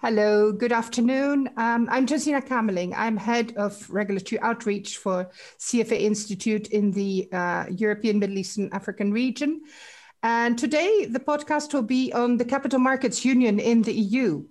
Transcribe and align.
Hello, 0.00 0.52
good 0.52 0.70
afternoon. 0.70 1.50
Um, 1.56 1.88
I'm 1.90 2.06
Josina 2.06 2.40
Kamerling. 2.40 2.94
I'm 2.96 3.16
head 3.16 3.52
of 3.56 3.90
regulatory 3.90 4.40
outreach 4.40 4.98
for 4.98 5.28
CFA 5.58 6.00
Institute 6.00 6.68
in 6.68 6.92
the 6.92 7.28
uh, 7.32 7.64
European, 7.68 8.20
Middle 8.20 8.38
East, 8.38 8.58
and 8.58 8.72
African 8.72 9.10
region. 9.10 9.62
And 10.22 10.56
today, 10.56 11.06
the 11.06 11.18
podcast 11.18 11.74
will 11.74 11.82
be 11.82 12.12
on 12.12 12.36
the 12.36 12.44
Capital 12.44 12.78
Markets 12.78 13.24
Union 13.24 13.58
in 13.58 13.82
the 13.82 13.92
EU. 13.92 14.44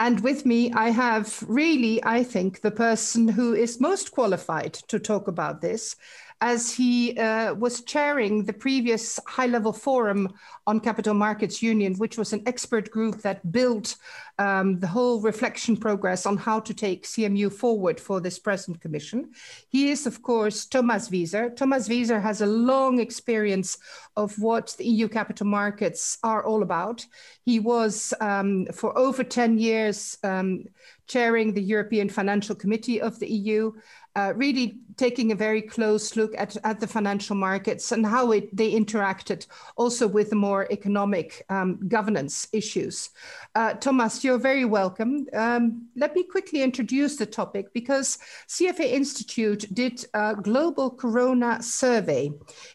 And 0.00 0.20
with 0.20 0.46
me, 0.46 0.72
I 0.72 0.88
have 0.90 1.44
really, 1.46 2.02
I 2.02 2.24
think, 2.24 2.62
the 2.62 2.70
person 2.70 3.28
who 3.28 3.52
is 3.52 3.78
most 3.78 4.12
qualified 4.12 4.72
to 4.88 4.98
talk 4.98 5.28
about 5.28 5.60
this, 5.60 5.94
as 6.40 6.72
he 6.72 7.16
uh, 7.18 7.54
was 7.54 7.82
chairing 7.82 8.44
the 8.44 8.52
previous 8.52 9.18
high 9.26 9.46
level 9.46 9.72
forum 9.72 10.28
on 10.66 10.80
Capital 10.80 11.14
Markets 11.14 11.62
Union, 11.62 11.94
which 11.94 12.18
was 12.18 12.32
an 12.32 12.42
expert 12.46 12.90
group 12.90 13.22
that 13.22 13.50
built 13.50 13.96
um, 14.38 14.78
the 14.78 14.86
whole 14.86 15.20
reflection 15.20 15.76
progress 15.76 16.26
on 16.26 16.36
how 16.36 16.60
to 16.60 16.74
take 16.74 17.04
CMU 17.04 17.52
forward 17.52 17.98
for 17.98 18.20
this 18.20 18.38
present 18.38 18.80
commission. 18.80 19.30
He 19.68 19.90
is, 19.90 20.06
of 20.06 20.22
course, 20.22 20.66
Thomas 20.66 21.08
Wieser. 21.08 21.54
Thomas 21.56 21.88
Wieser 21.88 22.20
has 22.20 22.40
a 22.40 22.46
long 22.46 22.98
experience 22.98 23.78
of 24.16 24.38
what 24.38 24.74
the 24.78 24.86
EU 24.86 25.08
capital 25.08 25.46
markets 25.46 26.18
are 26.22 26.44
all 26.44 26.62
about. 26.62 27.06
He 27.44 27.60
was, 27.60 28.12
um, 28.20 28.66
for 28.66 28.96
over 28.98 29.24
10 29.24 29.58
years, 29.58 30.18
um, 30.22 30.64
chairing 31.06 31.54
the 31.54 31.62
European 31.62 32.08
Financial 32.08 32.54
Committee 32.54 33.00
of 33.00 33.18
the 33.18 33.30
EU 33.30 33.72
uh, 34.16 34.32
really 34.34 34.78
taking 34.96 35.30
a 35.30 35.34
very 35.34 35.60
close 35.60 36.16
look 36.16 36.34
at, 36.38 36.56
at 36.64 36.80
the 36.80 36.86
financial 36.86 37.36
markets 37.36 37.92
and 37.92 38.06
how 38.06 38.32
it, 38.32 38.54
they 38.56 38.72
interacted 38.72 39.46
also 39.76 40.08
with 40.08 40.30
the 40.30 40.36
more 40.36 40.66
economic 40.72 41.44
um, 41.50 41.78
governance 41.86 42.48
issues. 42.52 43.10
Uh, 43.54 43.74
Thomas, 43.74 44.24
you're 44.26 44.38
very 44.38 44.64
welcome. 44.64 45.24
Um, 45.32 45.86
let 45.94 46.12
me 46.16 46.24
quickly 46.24 46.60
introduce 46.60 47.16
the 47.16 47.26
topic 47.26 47.72
because 47.72 48.18
CFA 48.48 48.92
Institute 48.92 49.64
did 49.72 50.04
a 50.14 50.34
global 50.34 50.90
corona 50.90 51.62
survey 51.62 52.32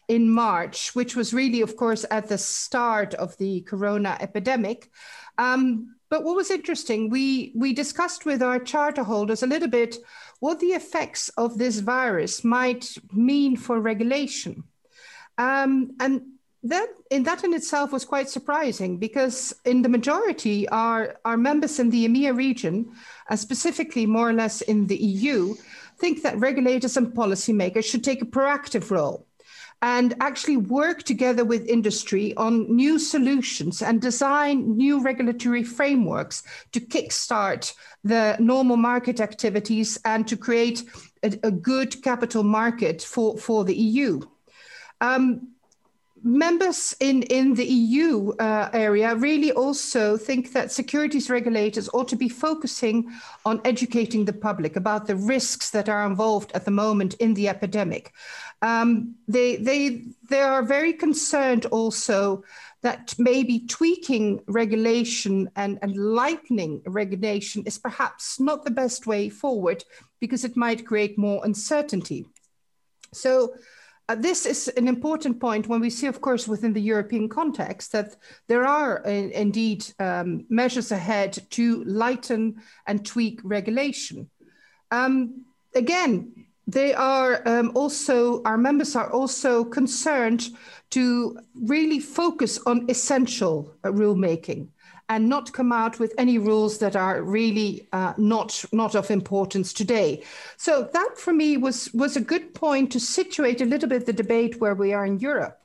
in 0.08 0.30
March, 0.30 0.94
which 0.94 1.14
was 1.14 1.34
really, 1.34 1.60
of 1.60 1.76
course, 1.76 2.06
at 2.10 2.28
the 2.28 2.38
start 2.38 3.12
of 3.14 3.36
the 3.36 3.60
corona 3.60 4.16
epidemic. 4.18 4.90
Um, 5.36 5.94
but 6.08 6.24
what 6.24 6.36
was 6.36 6.50
interesting, 6.50 7.10
we, 7.10 7.52
we 7.54 7.74
discussed 7.74 8.24
with 8.24 8.42
our 8.42 8.58
charter 8.58 9.04
holders 9.04 9.42
a 9.42 9.46
little 9.46 9.68
bit 9.68 9.96
what 10.40 10.58
the 10.58 10.72
effects 10.72 11.28
of 11.36 11.58
this 11.58 11.80
virus 11.80 12.42
might 12.44 12.96
mean 13.12 13.56
for 13.58 13.78
regulation. 13.78 14.64
Um, 15.36 15.90
and 16.00 16.22
that 16.64 16.88
in 17.10 17.24
that 17.24 17.42
in 17.42 17.54
itself 17.54 17.92
was 17.92 18.04
quite 18.04 18.28
surprising 18.28 18.96
because 18.96 19.52
in 19.64 19.82
the 19.82 19.88
majority 19.88 20.68
our, 20.68 21.16
our 21.24 21.36
members 21.36 21.78
in 21.78 21.90
the 21.90 22.06
EMEA 22.06 22.36
region, 22.36 22.92
uh, 23.28 23.36
specifically 23.36 24.06
more 24.06 24.28
or 24.28 24.32
less 24.32 24.60
in 24.62 24.86
the 24.86 24.96
EU, 24.96 25.54
think 25.98 26.22
that 26.22 26.38
regulators 26.38 26.96
and 26.96 27.08
policymakers 27.08 27.84
should 27.84 28.04
take 28.04 28.22
a 28.22 28.26
proactive 28.26 28.90
role 28.90 29.26
and 29.82 30.14
actually 30.20 30.56
work 30.56 31.02
together 31.02 31.44
with 31.44 31.66
industry 31.66 32.32
on 32.36 32.72
new 32.74 33.00
solutions 33.00 33.82
and 33.82 34.00
design 34.00 34.76
new 34.76 35.02
regulatory 35.02 35.64
frameworks 35.64 36.44
to 36.70 36.78
kickstart 36.78 37.74
the 38.04 38.36
normal 38.38 38.76
market 38.76 39.20
activities 39.20 39.98
and 40.04 40.28
to 40.28 40.36
create 40.36 40.84
a, 41.24 41.32
a 41.42 41.50
good 41.50 42.00
capital 42.02 42.44
market 42.44 43.02
for, 43.02 43.36
for 43.36 43.64
the 43.64 43.74
EU. 43.74 44.20
Um, 45.00 45.48
members 46.22 46.94
in, 47.00 47.22
in 47.24 47.54
the 47.54 47.64
EU 47.64 48.30
uh, 48.32 48.70
area 48.72 49.14
really 49.14 49.52
also 49.52 50.16
think 50.16 50.52
that 50.52 50.70
securities 50.70 51.28
regulators 51.28 51.88
ought 51.92 52.08
to 52.08 52.16
be 52.16 52.28
focusing 52.28 53.10
on 53.44 53.60
educating 53.64 54.24
the 54.24 54.32
public 54.32 54.76
about 54.76 55.06
the 55.06 55.16
risks 55.16 55.70
that 55.70 55.88
are 55.88 56.06
involved 56.06 56.52
at 56.52 56.64
the 56.64 56.70
moment 56.70 57.14
in 57.14 57.34
the 57.34 57.48
epidemic. 57.48 58.12
Um, 58.62 59.16
they, 59.26 59.56
they, 59.56 60.04
they 60.28 60.40
are 60.40 60.62
very 60.62 60.92
concerned 60.92 61.66
also 61.66 62.44
that 62.82 63.14
maybe 63.18 63.60
tweaking 63.60 64.40
regulation 64.46 65.50
and, 65.56 65.78
and 65.82 65.96
lightening 65.96 66.82
regulation 66.86 67.62
is 67.64 67.78
perhaps 67.78 68.40
not 68.40 68.64
the 68.64 68.70
best 68.70 69.06
way 69.06 69.28
forward 69.28 69.84
because 70.20 70.44
it 70.44 70.56
might 70.56 70.86
create 70.86 71.16
more 71.16 71.44
uncertainty. 71.44 72.26
So 73.12 73.54
uh, 74.08 74.14
this 74.16 74.46
is 74.46 74.68
an 74.68 74.88
important 74.88 75.40
point 75.40 75.68
when 75.68 75.80
we 75.80 75.90
see, 75.90 76.06
of 76.06 76.20
course, 76.20 76.48
within 76.48 76.72
the 76.72 76.80
European 76.80 77.28
context, 77.28 77.92
that 77.92 78.16
there 78.48 78.66
are 78.66 79.06
uh, 79.06 79.10
indeed 79.10 79.86
um, 79.98 80.44
measures 80.48 80.92
ahead 80.92 81.38
to 81.50 81.84
lighten 81.84 82.56
and 82.86 83.06
tweak 83.06 83.40
regulation. 83.44 84.28
Um, 84.90 85.44
again, 85.74 86.46
they 86.66 86.94
are 86.94 87.42
um, 87.46 87.72
also, 87.74 88.42
our 88.44 88.58
members 88.58 88.96
are 88.96 89.10
also 89.10 89.64
concerned 89.64 90.48
to 90.90 91.38
really 91.54 91.98
focus 92.00 92.58
on 92.66 92.90
essential 92.90 93.74
uh, 93.84 93.88
rulemaking 93.88 94.68
and 95.12 95.28
not 95.28 95.52
come 95.52 95.72
out 95.72 95.98
with 95.98 96.14
any 96.16 96.38
rules 96.38 96.78
that 96.78 96.96
are 96.96 97.22
really 97.22 97.86
uh, 97.92 98.14
not 98.16 98.64
not 98.72 98.94
of 98.94 99.10
importance 99.10 99.74
today. 99.74 100.22
So 100.56 100.88
that 100.94 101.18
for 101.18 101.34
me 101.34 101.58
was 101.58 101.92
was 101.92 102.16
a 102.16 102.28
good 102.32 102.54
point 102.54 102.90
to 102.92 103.00
situate 103.00 103.60
a 103.60 103.66
little 103.66 103.90
bit 103.90 104.06
the 104.06 104.22
debate 104.24 104.58
where 104.58 104.74
we 104.74 104.94
are 104.94 105.04
in 105.04 105.18
Europe, 105.18 105.60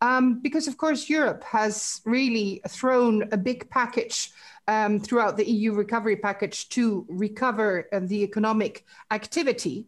um, 0.00 0.40
because 0.40 0.66
of 0.66 0.76
course 0.76 1.08
Europe 1.08 1.44
has 1.44 2.00
really 2.04 2.60
thrown 2.68 3.28
a 3.32 3.36
big 3.36 3.70
package. 3.70 4.32
Um, 4.70 5.00
throughout 5.00 5.38
the 5.38 5.50
EU 5.50 5.72
recovery 5.72 6.16
package 6.16 6.68
to 6.76 7.06
recover 7.08 7.88
uh, 7.90 8.00
the 8.02 8.22
economic 8.22 8.84
activity. 9.10 9.86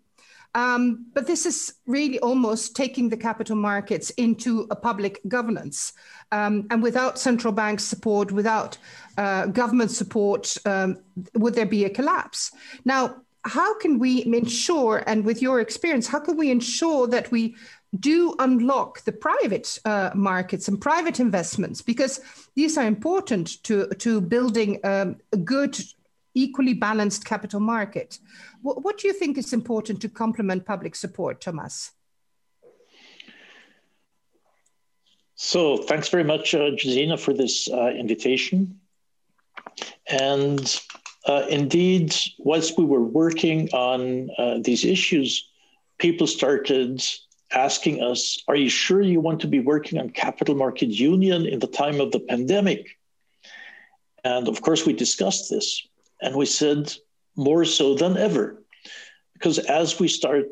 Um, 0.55 1.06
but 1.15 1.27
this 1.27 1.47
is 1.47 1.75
really 1.87 2.19
almost 2.21 2.75
taking 2.75 3.09
the 3.09 3.16
capital 3.16 3.56
markets 3.56 4.11
into 4.11 4.66
a 4.71 4.77
public 4.77 5.21
governance. 5.28 5.93
Um, 6.33 6.66
and 6.71 6.83
without 6.83 7.19
central 7.19 7.53
bank 7.53 7.81
support, 7.81 8.33
without 8.33 8.78
uh, 9.16 9.47
government 9.47 9.91
support, 9.91 10.56
um, 10.66 10.99
would 11.34 11.55
there 11.55 11.66
be 11.66 11.84
a 11.84 11.91
collapse? 11.91 12.53
Now, 12.84 13.16
how 13.44 13.78
can 13.78 13.99
we 13.99 14.25
ensure, 14.25 15.03
and 15.06 15.25
with 15.25 15.41
your 15.41 15.60
experience, 15.60 16.06
how 16.06 16.21
can 16.21 16.37
we 16.37 16.50
ensure 16.50 17.06
that 17.06 17.31
we 17.31 17.56
do 17.99 18.34
unlock 18.39 19.03
the 19.05 19.12
private 19.12 19.78
uh, 19.84 20.10
markets 20.15 20.69
and 20.69 20.81
private 20.81 21.19
investments 21.19 21.83
because 21.83 22.21
these 22.55 22.78
are 22.78 22.87
important 22.87 23.62
to, 23.65 23.89
to 23.99 24.21
building 24.21 24.78
um, 24.84 25.16
a 25.33 25.37
good 25.37 25.77
equally 26.35 26.75
balanced 26.75 27.25
capital 27.25 27.61
market. 27.61 28.19
What, 28.63 28.85
what 28.85 28.99
do 28.99 29.09
you 29.09 29.15
think 29.15 29.39
is 29.39 29.53
important 29.53 30.01
to 30.03 30.09
complement 30.09 30.67
public 30.67 30.95
support, 30.95 31.41
Thomas? 31.41 31.93
So 35.35 35.79
thanks 35.79 36.09
very 36.11 36.25
much, 36.25 36.55
uh, 36.55 36.71
for 37.17 37.33
this 37.33 37.69
uh, 37.71 37.89
invitation. 37.89 38.79
And 40.07 40.81
uh, 41.27 41.47
indeed, 41.49 42.15
whilst 42.39 42.79
we 42.79 42.85
were 42.85 43.03
working 43.03 43.69
on 43.73 44.29
uh, 44.37 44.59
these 44.63 44.85
issues, 44.85 45.49
people 45.99 46.27
started 46.27 47.03
asking 47.53 48.03
us, 48.03 48.43
are 48.49 48.57
you 48.57 48.69
sure 48.69 49.03
you 49.03 49.21
want 49.21 49.41
to 49.41 49.47
be 49.47 49.61
working 49.61 49.99
on 49.99 50.11
capital 50.11 50.55
market 50.55 50.89
union 50.89 51.47
in 51.47 51.59
the 51.59 51.67
time 51.67 52.01
of 52.01 52.13
the 52.13 52.21
pandemic? 52.21 52.99
And 54.25 54.49
of 54.49 54.61
course, 54.61 54.85
we 54.87 54.93
discussed 54.93 55.51
this. 55.51 55.87
And 56.23 56.37
we 56.37 56.47
said 56.47 56.93
more 57.37 57.65
so 57.65 57.95
than 57.95 58.17
ever, 58.17 58.63
because 59.35 59.59
as 59.59 59.99
we 59.99 60.09
start 60.09 60.49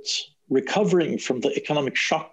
recovering 0.49 1.19
from 1.19 1.41
the 1.41 1.55
economic 1.57 1.97
shock, 1.97 2.33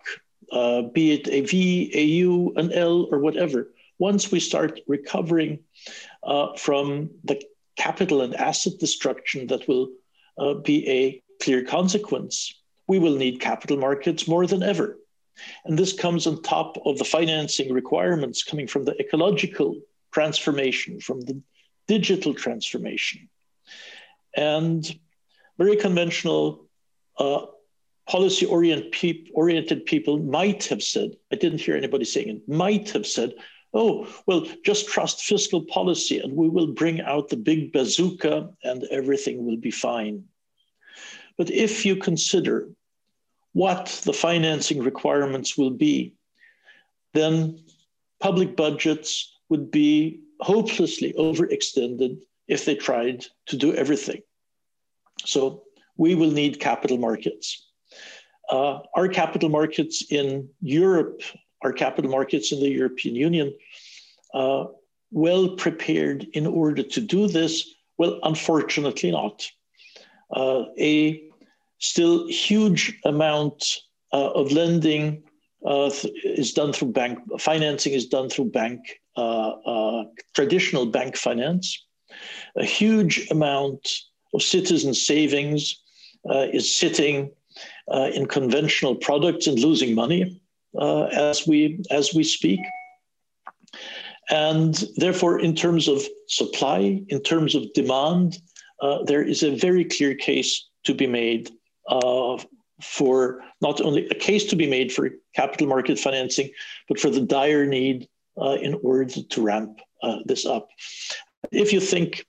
uh, 0.51 0.83
be 0.83 1.13
it 1.13 1.27
a 1.27 1.41
V, 1.41 1.91
a 1.93 2.03
U, 2.03 2.53
an 2.55 2.71
L, 2.71 3.07
or 3.11 3.19
whatever, 3.19 3.71
once 3.99 4.31
we 4.31 4.39
start 4.39 4.79
recovering 4.87 5.59
uh, 6.23 6.55
from 6.55 7.09
the 7.23 7.41
capital 7.75 8.21
and 8.21 8.35
asset 8.35 8.73
destruction 8.79 9.47
that 9.47 9.67
will 9.67 9.89
uh, 10.37 10.53
be 10.53 10.89
a 10.89 11.21
clear 11.41 11.63
consequence, 11.63 12.53
we 12.87 12.99
will 12.99 13.15
need 13.15 13.39
capital 13.39 13.77
markets 13.77 14.27
more 14.27 14.45
than 14.47 14.63
ever. 14.63 14.97
And 15.65 15.77
this 15.77 15.93
comes 15.93 16.27
on 16.27 16.41
top 16.41 16.77
of 16.85 16.97
the 16.97 17.03
financing 17.03 17.73
requirements 17.73 18.43
coming 18.43 18.67
from 18.67 18.85
the 18.85 18.97
ecological 18.99 19.75
transformation, 20.13 20.99
from 21.01 21.21
the 21.21 21.41
digital 21.87 22.33
transformation. 22.33 23.29
And 24.35 24.83
very 25.57 25.75
conventional 25.77 26.67
uh, 27.17 27.45
policy 28.07 28.45
oriented 28.45 29.85
people 29.85 30.17
might 30.19 30.65
have 30.65 30.83
said, 30.83 31.11
I 31.31 31.35
didn't 31.35 31.61
hear 31.61 31.75
anybody 31.75 32.05
saying 32.05 32.29
it, 32.29 32.49
might 32.49 32.89
have 32.91 33.07
said, 33.07 33.33
oh, 33.73 34.07
well, 34.25 34.47
just 34.63 34.87
trust 34.87 35.23
fiscal 35.23 35.63
policy 35.65 36.19
and 36.19 36.33
we 36.35 36.49
will 36.49 36.67
bring 36.67 37.01
out 37.01 37.29
the 37.29 37.37
big 37.37 37.73
bazooka 37.73 38.49
and 38.63 38.83
everything 38.85 39.45
will 39.45 39.57
be 39.57 39.71
fine. 39.71 40.23
But 41.37 41.51
if 41.51 41.85
you 41.85 41.97
consider 41.97 42.69
what 43.53 44.01
the 44.05 44.13
financing 44.13 44.79
requirements 44.79 45.57
will 45.57 45.71
be, 45.71 46.13
then 47.13 47.63
public 48.19 48.55
budgets 48.55 49.37
would 49.49 49.71
be 49.71 50.21
hopelessly 50.41 51.13
overextended 51.17 52.19
if 52.47 52.65
they 52.65 52.75
tried 52.75 53.25
to 53.47 53.57
do 53.57 53.73
everything. 53.73 54.21
So 55.25 55.63
we 55.97 56.15
will 56.15 56.31
need 56.31 56.59
capital 56.59 56.97
markets. 56.97 57.67
Uh, 58.49 58.79
our 58.95 59.07
capital 59.07 59.49
markets 59.49 60.05
in 60.09 60.49
Europe, 60.61 61.21
our 61.63 61.73
capital 61.73 62.11
markets 62.11 62.51
in 62.51 62.59
the 62.59 62.69
European 62.69 63.15
Union, 63.15 63.53
uh, 64.33 64.65
well 65.11 65.55
prepared 65.55 66.27
in 66.33 66.45
order 66.45 66.83
to 66.83 67.01
do 67.01 67.27
this? 67.27 67.73
Well, 67.97 68.19
unfortunately 68.23 69.11
not. 69.11 69.47
Uh, 70.29 70.65
a 70.77 71.23
still 71.79 72.27
huge 72.27 72.99
amount 73.05 73.63
uh, 74.11 74.31
of 74.31 74.51
lending 74.51 75.23
uh, 75.65 75.91
is 76.23 76.53
done 76.53 76.71
through 76.71 76.91
bank 76.91 77.19
financing 77.39 77.93
is 77.93 78.05
done 78.05 78.29
through 78.29 78.49
bank 78.51 78.79
uh, 79.17 79.49
uh, 79.49 80.03
traditional 80.33 80.85
bank 80.85 81.15
finance. 81.15 81.85
A 82.57 82.65
huge 82.65 83.27
amount 83.31 83.89
of 84.33 84.43
citizen 84.43 84.93
savings 84.93 85.81
uh, 86.29 86.47
is 86.51 86.73
sitting 86.73 87.31
in 88.13 88.25
conventional 88.25 88.95
products 88.95 89.47
and 89.47 89.59
losing 89.59 89.95
money 89.95 90.41
as 90.81 91.47
we 91.47 91.79
as 91.91 92.13
we 92.13 92.23
speak. 92.23 92.59
And 94.29 94.73
therefore, 94.97 95.39
in 95.39 95.55
terms 95.55 95.87
of 95.87 96.01
supply, 96.27 97.03
in 97.09 97.21
terms 97.21 97.53
of 97.53 97.71
demand, 97.73 98.39
uh, 98.81 99.03
there 99.03 99.23
is 99.23 99.43
a 99.43 99.55
very 99.55 99.85
clear 99.85 100.15
case 100.15 100.67
to 100.83 100.93
be 100.93 101.07
made 101.07 101.51
uh, 101.89 102.37
for 102.81 103.41
not 103.61 103.81
only 103.81 104.07
a 104.07 104.15
case 104.15 104.45
to 104.45 104.55
be 104.55 104.67
made 104.67 104.91
for 104.91 105.09
capital 105.35 105.67
market 105.67 105.97
financing, 105.97 106.49
but 106.87 106.99
for 106.99 107.09
the 107.09 107.21
dire 107.21 107.65
need 107.65 108.07
uh, 108.41 108.57
in 108.61 108.77
order 108.83 109.05
to 109.05 109.41
ramp 109.41 109.79
uh, 110.03 110.17
this 110.25 110.45
up. 110.45 110.67
If 111.51 111.71
you 111.71 111.79
think 111.79 112.25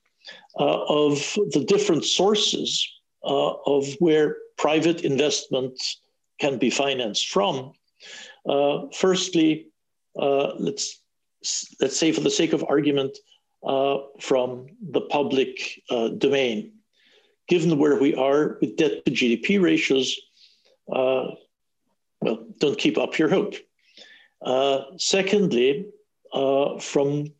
uh, 0.59 0.85
of 0.85 1.19
the 1.53 1.65
different 1.67 2.05
sources 2.05 2.89
uh, 3.25 3.55
of 3.67 3.87
where 3.99 4.37
private 4.57 5.03
investment 5.03 5.81
can 6.39 6.59
be 6.59 6.71
financed 6.71 7.29
from, 7.29 7.73
firstly, 8.95 9.69
let's 10.15 11.01
let's 11.81 11.97
say 11.97 12.13
for 12.13 12.21
the 12.21 12.31
sake 12.31 12.53
of 12.53 12.65
argument, 12.69 13.17
uh, 13.67 13.99
from 14.21 14.67
the 14.91 15.01
public 15.03 15.83
uh, 15.91 16.09
domain. 16.09 16.73
Given 17.49 17.79
where 17.79 17.99
we 17.99 18.15
are 18.15 18.59
with 18.61 18.77
debt 18.77 19.05
to 19.05 19.11
GDP 19.11 19.61
ratios, 19.61 20.17
uh, 20.93 21.31
well, 22.21 22.47
don't 22.59 22.79
keep 22.79 22.99
up 22.99 23.19
your 23.19 23.29
hope. 23.29 23.55
Uh, 24.45 24.83
secondly, 24.97 25.87
uh, 26.33 26.79
from 26.79 27.33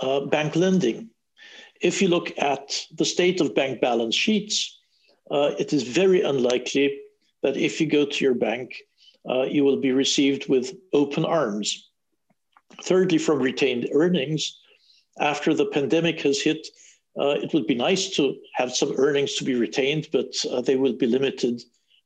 uh, 0.00 0.20
bank 0.26 0.56
lending. 0.56 1.10
If 1.80 2.02
you 2.02 2.08
look 2.08 2.32
at 2.38 2.84
the 2.92 3.04
state 3.04 3.40
of 3.40 3.54
bank 3.54 3.80
balance 3.80 4.14
sheets, 4.14 4.78
it 5.30 5.72
is 5.72 5.82
very 5.84 6.22
unlikely 6.22 7.00
that 7.42 7.56
if 7.56 7.80
you 7.80 7.86
go 7.86 8.04
to 8.04 8.24
your 8.24 8.34
bank, 8.34 8.76
you 9.48 9.64
will 9.64 9.80
be 9.80 9.92
received 9.92 10.48
with 10.48 10.74
open 10.92 11.24
arms. 11.24 11.88
Thirdly, 12.84 13.18
from 13.18 13.40
retained 13.40 13.88
earnings, 13.92 14.58
after 15.18 15.54
the 15.54 15.66
pandemic 15.66 16.20
has 16.22 16.40
hit, 16.40 16.66
uh, 17.18 17.36
it 17.42 17.52
would 17.52 17.66
be 17.66 17.74
nice 17.74 18.10
to 18.10 18.36
have 18.54 18.74
some 18.74 18.94
earnings 18.96 19.34
to 19.34 19.44
be 19.44 19.54
retained, 19.54 20.08
but 20.12 20.32
uh, 20.50 20.60
they 20.60 20.76
will 20.76 20.92
be 20.92 21.06
limited 21.06 21.62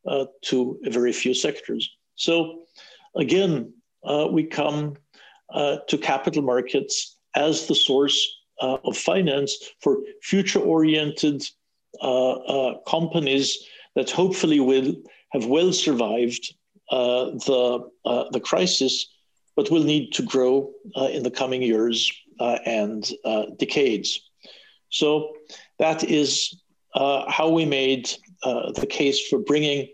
uh, 0.09 0.27
to 0.43 0.79
very 0.85 1.13
few 1.13 1.35
sectors. 1.35 1.91
So, 2.17 2.65
again, 3.17 3.73
uh, 4.05 4.29
we 4.31 4.45
come 4.45 4.95
uh, 5.53 5.77
to 5.89 5.99
capital 5.99 6.43
markets 6.43 7.17
as 7.37 7.67
the 7.67 7.75
source 7.75 8.19
uh, 8.61 8.79
of 8.85 8.97
finance 8.97 9.57
for 9.81 9.99
future 10.23 10.61
oriented 10.61 11.43
companies 12.87 13.65
that 13.95 14.11
hopefully 14.11 14.61
will 14.61 14.95
have 15.33 15.47
well 15.47 15.73
survived 15.73 16.55
the, 16.91 17.89
the 18.33 18.41
crisis 18.43 19.15
but 19.57 19.71
will 19.71 19.85
need 19.85 20.13
to 20.13 20.23
grow 20.23 20.73
uh, 20.97 21.07
in 21.07 21.23
the 21.23 21.31
coming 21.31 21.63
years 21.63 22.13
uh, 22.41 22.59
and 22.67 23.11
uh, 23.25 23.47
decades. 23.59 24.21
So 24.91 25.37
that 25.79 26.05
is 26.05 26.61
uh, 26.95 27.31
how 27.31 27.49
we 27.49 27.65
made 27.65 28.11
uh, 28.45 28.73
the 28.73 28.87
case 28.87 29.27
for 29.29 29.39
bringing 29.39 29.89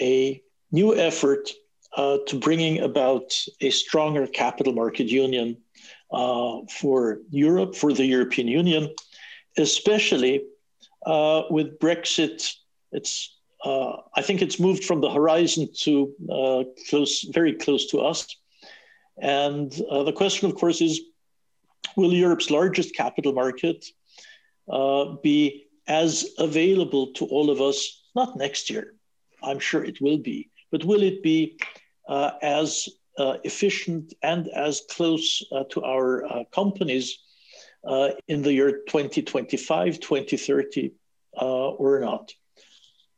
a 0.00 0.42
new 0.72 0.94
effort 0.94 1.50
uh, 1.96 2.18
to 2.26 2.38
bringing 2.38 2.80
about 2.80 3.32
a 3.60 3.70
stronger 3.70 4.26
capital 4.26 4.72
market 4.72 5.06
union 5.06 5.56
for 6.80 7.18
Europe, 7.30 7.74
for 7.74 7.92
the 7.92 8.04
European 8.04 8.48
Union, 8.48 8.94
especially 9.56 10.44
with 11.50 11.78
Brexit. 11.78 12.52
It's 12.92 13.34
I 13.64 14.22
think 14.22 14.42
it's 14.42 14.60
moved 14.60 14.84
from 14.84 15.00
the 15.00 15.10
horizon 15.10 15.68
to 15.80 16.14
close, 16.88 17.22
very 17.32 17.54
close 17.54 17.86
to 17.90 18.00
us. 18.00 18.26
And 19.18 19.72
uh, 19.90 20.02
the 20.02 20.12
question, 20.12 20.48
of 20.48 20.56
course, 20.56 20.80
is 20.80 21.00
will 21.96 22.12
Europe's 22.12 22.50
largest 22.50 22.94
capital 22.94 23.32
market 23.32 23.84
uh, 24.70 25.16
be 25.22 25.65
as 25.86 26.26
available 26.38 27.12
to 27.14 27.24
all 27.26 27.50
of 27.50 27.60
us, 27.60 28.02
not 28.14 28.36
next 28.36 28.70
year? 28.70 28.94
I'm 29.42 29.58
sure 29.58 29.84
it 29.84 30.00
will 30.00 30.18
be, 30.18 30.50
but 30.70 30.84
will 30.84 31.02
it 31.02 31.22
be 31.22 31.58
uh, 32.08 32.32
as 32.42 32.88
uh, 33.18 33.38
efficient 33.44 34.14
and 34.22 34.48
as 34.48 34.82
close 34.90 35.42
uh, 35.52 35.64
to 35.70 35.82
our 35.82 36.24
uh, 36.24 36.44
companies 36.52 37.18
in 38.26 38.42
the 38.42 38.52
year 38.52 38.82
2025, 38.88 40.00
2030, 40.00 40.92
or 41.32 42.00
not? 42.00 42.32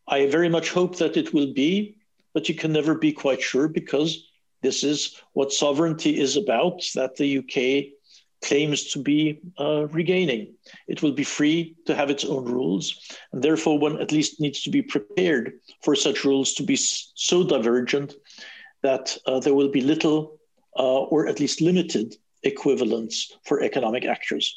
I 0.06 0.26
very 0.26 0.48
much 0.48 0.70
hope 0.70 0.96
that 0.98 1.16
it 1.16 1.32
will 1.32 1.52
be, 1.52 1.96
but 2.34 2.48
you 2.48 2.54
can 2.54 2.72
never 2.72 2.94
be 2.94 3.12
quite 3.12 3.42
sure 3.42 3.68
because 3.68 4.28
this 4.62 4.84
is 4.84 5.20
what 5.32 5.52
sovereignty 5.52 6.18
is 6.18 6.36
about, 6.36 6.82
that 6.94 7.16
the 7.16 7.38
UK 7.38 7.97
claims 8.42 8.84
to 8.92 8.98
be 8.98 9.40
uh, 9.58 9.86
regaining. 9.88 10.54
It 10.86 11.02
will 11.02 11.12
be 11.12 11.24
free 11.24 11.76
to 11.86 11.94
have 11.94 12.10
its 12.10 12.24
own 12.24 12.44
rules, 12.44 13.16
and 13.32 13.42
therefore 13.42 13.78
one 13.78 14.00
at 14.00 14.12
least 14.12 14.40
needs 14.40 14.62
to 14.62 14.70
be 14.70 14.82
prepared 14.82 15.60
for 15.82 15.94
such 15.94 16.24
rules 16.24 16.54
to 16.54 16.62
be 16.62 16.76
so 16.76 17.44
divergent 17.44 18.14
that 18.82 19.16
uh, 19.26 19.40
there 19.40 19.54
will 19.54 19.70
be 19.70 19.80
little 19.80 20.38
uh, 20.78 21.02
or 21.12 21.26
at 21.26 21.40
least 21.40 21.60
limited 21.60 22.14
equivalence 22.44 23.32
for 23.44 23.62
economic 23.62 24.04
actors. 24.04 24.54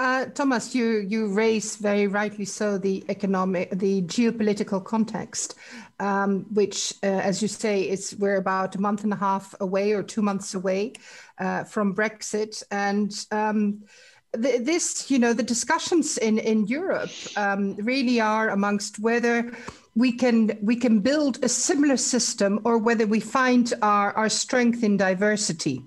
Uh, 0.00 0.24
Thomas, 0.24 0.74
you 0.74 1.04
you 1.06 1.26
raise 1.26 1.76
very 1.76 2.06
rightly 2.06 2.46
so 2.46 2.78
the 2.78 3.04
economic, 3.10 3.68
the 3.78 4.00
geopolitical 4.00 4.82
context, 4.82 5.56
um, 5.98 6.46
which, 6.54 6.94
uh, 7.02 7.06
as 7.06 7.42
you 7.42 7.48
say, 7.48 7.82
is 7.82 8.16
we're 8.18 8.38
about 8.38 8.74
a 8.74 8.80
month 8.80 9.04
and 9.04 9.12
a 9.12 9.16
half 9.16 9.54
away 9.60 9.92
or 9.92 10.02
two 10.02 10.22
months 10.22 10.54
away 10.54 10.94
uh, 11.38 11.64
from 11.64 11.94
Brexit, 11.94 12.62
and 12.70 13.12
um, 13.30 13.84
th- 14.32 14.62
this, 14.62 15.10
you 15.10 15.18
know, 15.18 15.34
the 15.34 15.42
discussions 15.42 16.16
in 16.16 16.38
in 16.38 16.66
Europe 16.66 17.12
um, 17.36 17.76
really 17.76 18.22
are 18.22 18.48
amongst 18.48 19.00
whether 19.00 19.52
we 19.94 20.12
can 20.12 20.58
we 20.62 20.76
can 20.76 21.00
build 21.00 21.44
a 21.44 21.48
similar 21.48 21.98
system 21.98 22.58
or 22.64 22.78
whether 22.78 23.06
we 23.06 23.20
find 23.20 23.74
our 23.82 24.14
our 24.16 24.30
strength 24.30 24.82
in 24.82 24.96
diversity. 24.96 25.82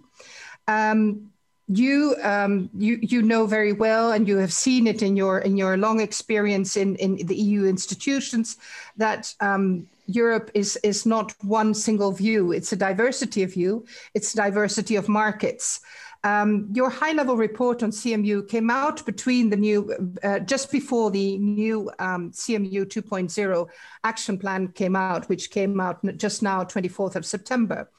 Um, 0.68 1.33
you 1.68 2.16
um, 2.22 2.70
you 2.78 3.00
you 3.02 3.22
know 3.22 3.46
very 3.46 3.74
well, 3.74 4.12
and 4.12 4.28
you 4.28 4.38
have 4.38 4.54
seen 4.54 4.88
it 4.88 5.02
in 5.02 5.16
your 5.16 5.40
in 5.40 5.58
your 5.58 5.78
long 5.78 6.00
experience 6.02 6.78
in 6.78 6.96
in 6.98 7.16
the 7.26 7.36
EU 7.36 7.66
institutions 7.66 8.58
that. 8.98 9.34
Um, 9.40 9.88
Europe 10.06 10.52
is 10.54 10.78
is 10.84 11.06
not 11.06 11.34
one 11.46 11.74
single 11.74 12.12
view. 12.12 12.52
It's 12.52 12.74
a 12.74 12.76
diversity 12.76 13.42
of 13.44 13.54
view. 13.54 13.86
It's 14.14 14.34
a 14.34 14.36
diversity 14.36 14.98
of 14.98 15.08
markets. 15.08 15.80
Um, 16.26 16.70
your 16.72 16.90
high 16.90 17.12
level 17.12 17.36
report 17.36 17.84
on 17.84 17.92
CMU 17.92 18.48
came 18.48 18.70
out 18.70 19.06
between 19.06 19.50
the 19.50 19.58
new, 19.58 20.16
uh, 20.24 20.40
just 20.40 20.72
before 20.72 21.12
the 21.12 21.38
new 21.38 21.92
um, 22.00 22.32
CMU 22.32 22.86
2.0 22.86 23.68
action 24.06 24.38
plan 24.38 24.70
came 24.70 24.96
out, 24.96 25.28
which 25.28 25.52
came 25.52 25.82
out 25.82 26.00
just 26.18 26.42
now, 26.42 26.64
24th 26.64 27.18
of 27.18 27.26
September. 27.26 27.90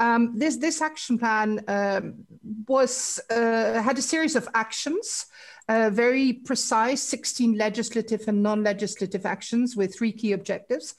Um, 0.00 0.38
this 0.38 0.56
this 0.56 0.82
action 0.82 1.18
plan 1.18 1.64
um, 1.68 2.14
was 2.66 3.20
uh, 3.30 3.82
had 3.82 3.98
a 3.98 4.02
series 4.02 4.36
of 4.36 4.48
actions, 4.54 5.26
uh, 5.68 5.90
very 5.90 6.32
precise, 6.32 7.02
16 7.02 7.56
legislative 7.56 8.26
and 8.28 8.42
non-legislative 8.42 9.24
actions 9.26 9.76
with 9.76 9.96
three 9.96 10.12
key 10.12 10.32
objectives. 10.32 10.94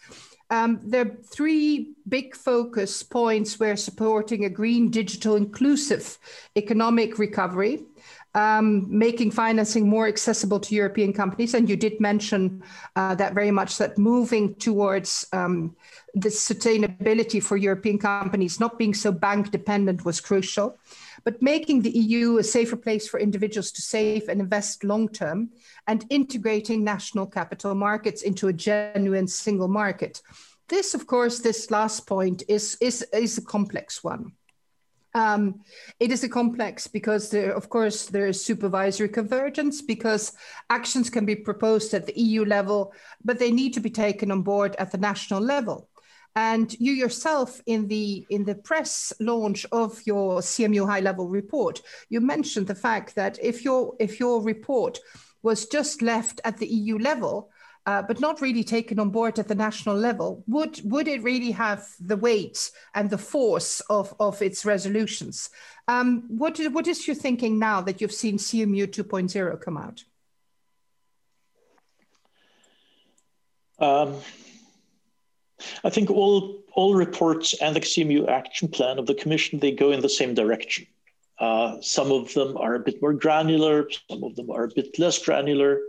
Um, 0.52 0.80
there 0.84 1.06
are 1.06 1.18
three 1.34 1.94
big 2.08 2.36
focus 2.36 3.02
points 3.02 3.60
where 3.60 3.76
supporting 3.76 4.46
a 4.46 4.50
green, 4.50 4.92
digital, 4.92 5.36
inclusive 5.36 6.20
economic 6.56 7.18
recovery, 7.18 7.84
um, 8.36 8.86
making 8.88 9.32
financing 9.32 9.90
more 9.90 10.08
accessible 10.08 10.60
to 10.60 10.76
European 10.76 11.14
companies. 11.14 11.54
And 11.54 11.70
you 11.70 11.78
did 11.78 12.00
mention 12.00 12.62
uh, 12.96 13.16
that 13.16 13.34
very 13.34 13.52
much 13.52 13.78
that 13.78 13.98
moving 13.98 14.54
towards 14.56 15.26
um, 15.34 15.76
the 16.14 16.30
sustainability 16.30 17.42
for 17.42 17.58
European 17.58 17.98
companies 17.98 18.60
not 18.60 18.78
being 18.78 18.94
so 18.94 19.12
bank 19.12 19.52
dependent 19.52 20.06
was 20.06 20.22
crucial. 20.22 20.78
but 21.26 21.42
making 21.42 21.82
the 21.82 21.90
EU 21.90 22.38
a 22.38 22.44
safer 22.44 22.76
place 22.76 23.08
for 23.08 23.20
individuals 23.20 23.72
to 23.72 23.82
save 23.82 24.30
and 24.30 24.40
invest 24.40 24.84
long 24.84 25.10
term, 25.10 25.50
and 25.88 26.06
integrating 26.10 26.84
national 26.84 27.26
capital 27.26 27.74
markets 27.74 28.22
into 28.22 28.48
a 28.48 28.54
genuine 28.54 29.28
single 29.28 29.68
market. 29.68 30.22
This, 30.68 30.94
of 30.94 31.08
course, 31.08 31.40
this 31.40 31.72
last 31.72 32.08
point 32.08 32.44
is, 32.48 32.78
is, 32.80 33.02
is 33.12 33.38
a 33.40 33.42
complex 33.42 34.04
one. 34.04 34.34
Um, 35.16 35.62
it 36.02 36.12
is 36.12 36.26
a 36.26 36.30
complex 36.30 36.88
because 36.88 37.30
there, 37.30 37.54
of 37.54 37.70
course, 37.70 38.08
there 38.08 38.28
is 38.28 38.44
supervisory 38.44 39.08
convergence 39.08 39.82
because 39.82 40.34
actions 40.70 41.10
can 41.10 41.26
be 41.26 41.38
proposed 41.38 41.94
at 41.94 42.06
the 42.06 42.20
EU 42.20 42.44
level, 42.44 42.94
but 43.24 43.40
they 43.40 43.50
need 43.50 43.74
to 43.76 43.80
be 43.80 43.90
taken 43.90 44.30
on 44.30 44.42
board 44.42 44.76
at 44.78 44.92
the 44.92 44.98
national 44.98 45.42
level. 45.42 45.88
And 46.36 46.76
you 46.82 46.92
yourself, 46.92 47.62
in 47.66 47.88
the 47.88 48.26
in 48.30 48.44
the 48.44 48.56
press 48.56 49.14
launch 49.22 49.66
of 49.72 50.02
your 50.06 50.42
CMU 50.42 50.86
high 50.86 51.00
level 51.00 51.30
report, 51.30 51.82
you 52.10 52.20
mentioned 52.20 52.68
the 52.68 52.76
fact 52.76 53.16
that 53.16 53.40
if 53.42 53.64
your 53.64 53.96
if 54.02 54.20
your 54.20 54.42
report 54.44 55.00
was 55.44 55.66
just 55.68 56.02
left 56.02 56.42
at 56.44 56.58
the 56.58 56.68
EU 56.68 56.98
level, 56.98 57.52
uh, 57.86 58.02
but 58.02 58.20
not 58.20 58.42
really 58.42 58.64
taken 58.64 59.00
on 59.00 59.10
board 59.10 59.38
at 59.38 59.48
the 59.48 59.56
national 59.56 59.96
level, 59.96 60.44
would 60.48 60.82
would 60.84 61.08
it 61.08 61.22
really 61.24 61.52
have 61.52 61.88
the 62.00 62.18
weight 62.18 62.72
and 62.96 63.10
the 63.10 63.18
force 63.18 63.80
of, 63.90 64.14
of 64.20 64.42
its 64.42 64.66
resolutions? 64.66 65.50
Um, 65.88 66.24
what, 66.28 66.58
what 66.72 66.88
is 66.88 67.06
your 67.08 67.16
thinking 67.16 67.60
now 67.60 67.82
that 67.82 68.02
you've 68.02 68.12
seen 68.12 68.38
CMU 68.38 68.88
2.0 68.88 69.62
come 69.62 69.78
out? 69.78 70.04
Um, 73.78 74.16
I 75.84 75.90
think 75.90 76.10
all 76.10 76.64
all 76.74 76.96
reports 76.96 77.54
and 77.62 77.76
the 77.76 77.80
CMU 77.80 78.28
action 78.28 78.68
plan 78.68 79.00
of 79.00 79.06
the 79.06 79.16
Commission 79.16 79.60
they 79.60 79.72
go 79.72 79.92
in 79.92 80.02
the 80.02 80.10
same 80.10 80.34
direction. 80.34 80.88
Uh, 81.40 81.82
some 81.82 82.12
of 82.12 82.34
them 82.34 82.58
are 82.58 82.76
a 82.76 82.80
bit 82.80 83.02
more 83.02 83.14
granular, 83.14 83.90
some 84.10 84.24
of 84.24 84.36
them 84.36 84.50
are 84.50 84.66
a 84.66 84.70
bit 84.70 84.98
less 84.98 85.24
granular. 85.24 85.82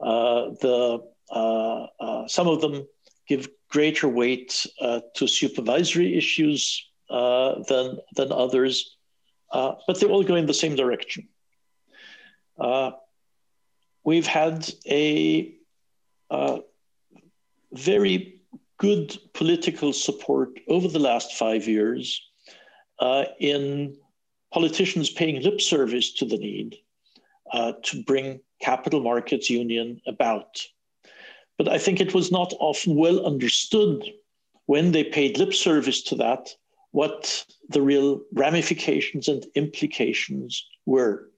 Uh, 0.00 0.50
the 0.60 1.09
some 1.30 2.48
of 2.48 2.60
them 2.60 2.86
give 3.28 3.48
greater 3.68 4.08
weight 4.08 4.66
uh, 4.80 5.00
to 5.14 5.26
supervisory 5.26 6.16
issues 6.16 6.88
than, 7.08 7.98
than 8.16 8.32
others, 8.32 8.96
but 9.52 10.00
they 10.00 10.06
all 10.06 10.24
go 10.24 10.36
in 10.36 10.46
the 10.46 10.54
same 10.54 10.76
direction. 10.76 11.28
we've 14.04 14.26
had 14.26 14.68
a 14.86 15.54
very 17.72 18.40
good 18.78 19.16
political 19.34 19.92
support 19.92 20.58
over 20.68 20.88
the 20.88 20.98
last 20.98 21.34
five 21.34 21.68
years 21.68 22.22
uh, 22.98 23.24
in 23.38 23.96
politicians 24.52 25.10
paying 25.10 25.42
lip 25.42 25.60
service 25.60 26.12
to 26.14 26.24
the 26.24 26.38
need 26.38 26.76
uh, 27.52 27.72
to 27.82 28.02
bring 28.04 28.40
capital 28.60 29.00
markets 29.00 29.50
union 29.50 30.00
about. 30.06 30.60
But 31.60 31.68
I 31.68 31.76
think 31.76 32.00
it 32.00 32.14
was 32.14 32.32
not 32.32 32.54
often 32.58 32.94
well 32.96 33.26
understood 33.26 34.02
when 34.64 34.92
they 34.92 35.04
paid 35.04 35.36
lip 35.36 35.52
service 35.52 36.00
to 36.04 36.14
that 36.14 36.48
what 36.92 37.44
the 37.68 37.82
real 37.82 38.22
ramifications 38.32 39.28
and 39.28 39.44
implications 39.54 40.66
were. 40.86 41.30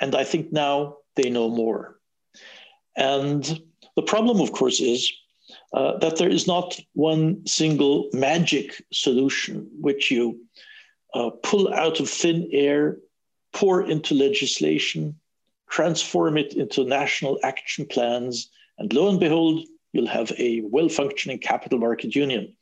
And 0.00 0.16
I 0.16 0.24
think 0.24 0.52
now 0.52 0.96
they 1.14 1.30
know 1.30 1.48
more. 1.48 2.00
And 2.96 3.62
the 3.94 4.02
problem, 4.02 4.40
of 4.40 4.50
course, 4.50 4.80
is 4.80 5.08
uh, 5.72 5.98
that 5.98 6.16
there 6.16 6.28
is 6.28 6.48
not 6.48 6.76
one 6.94 7.46
single 7.46 8.10
magic 8.12 8.82
solution 8.92 9.70
which 9.80 10.10
you 10.10 10.40
uh, 11.14 11.30
pull 11.44 11.72
out 11.72 12.00
of 12.00 12.10
thin 12.10 12.48
air, 12.52 12.98
pour 13.52 13.88
into 13.88 14.16
legislation, 14.16 15.14
transform 15.68 16.36
it 16.36 16.54
into 16.54 16.82
national 16.82 17.38
action 17.44 17.86
plans, 17.86 18.50
and 18.80 18.92
lo 18.92 19.08
and 19.08 19.20
behold, 19.20 19.60
you'll 19.92 20.06
have 20.06 20.32
a 20.38 20.62
well 20.62 20.88
functioning 20.88 21.38
capital 21.38 21.78
market 21.78 22.16
union. 22.16 22.56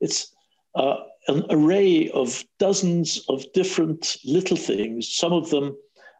It's 0.00 0.34
uh, 0.74 0.96
an 1.28 1.44
array 1.50 2.08
of 2.10 2.44
dozens 2.58 3.22
of 3.28 3.44
different 3.52 4.16
little 4.24 4.56
things, 4.56 5.14
some 5.14 5.32
of 5.32 5.50
them 5.50 5.76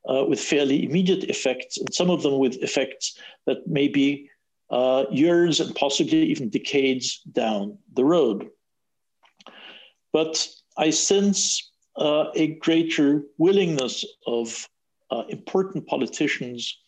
uh, 0.08 0.24
with 0.28 0.40
fairly 0.40 0.84
immediate 0.84 1.24
effects, 1.24 1.78
and 1.78 1.92
some 1.92 2.10
of 2.10 2.22
them 2.22 2.38
with 2.38 2.62
effects 2.62 3.18
that 3.46 3.66
may 3.66 3.88
be 3.88 4.28
uh, 4.70 5.04
years 5.10 5.58
and 5.58 5.74
possibly 5.74 6.22
even 6.24 6.50
decades 6.50 7.20
down 7.32 7.78
the 7.94 8.04
road. 8.04 8.48
But 10.12 10.48
I 10.76 10.90
sense 10.90 11.70
uh, 11.96 12.26
a 12.34 12.54
greater 12.56 13.22
willingness 13.38 14.04
of 14.26 14.68
uh, 15.10 15.24
important 15.28 15.86
politicians 15.86 16.78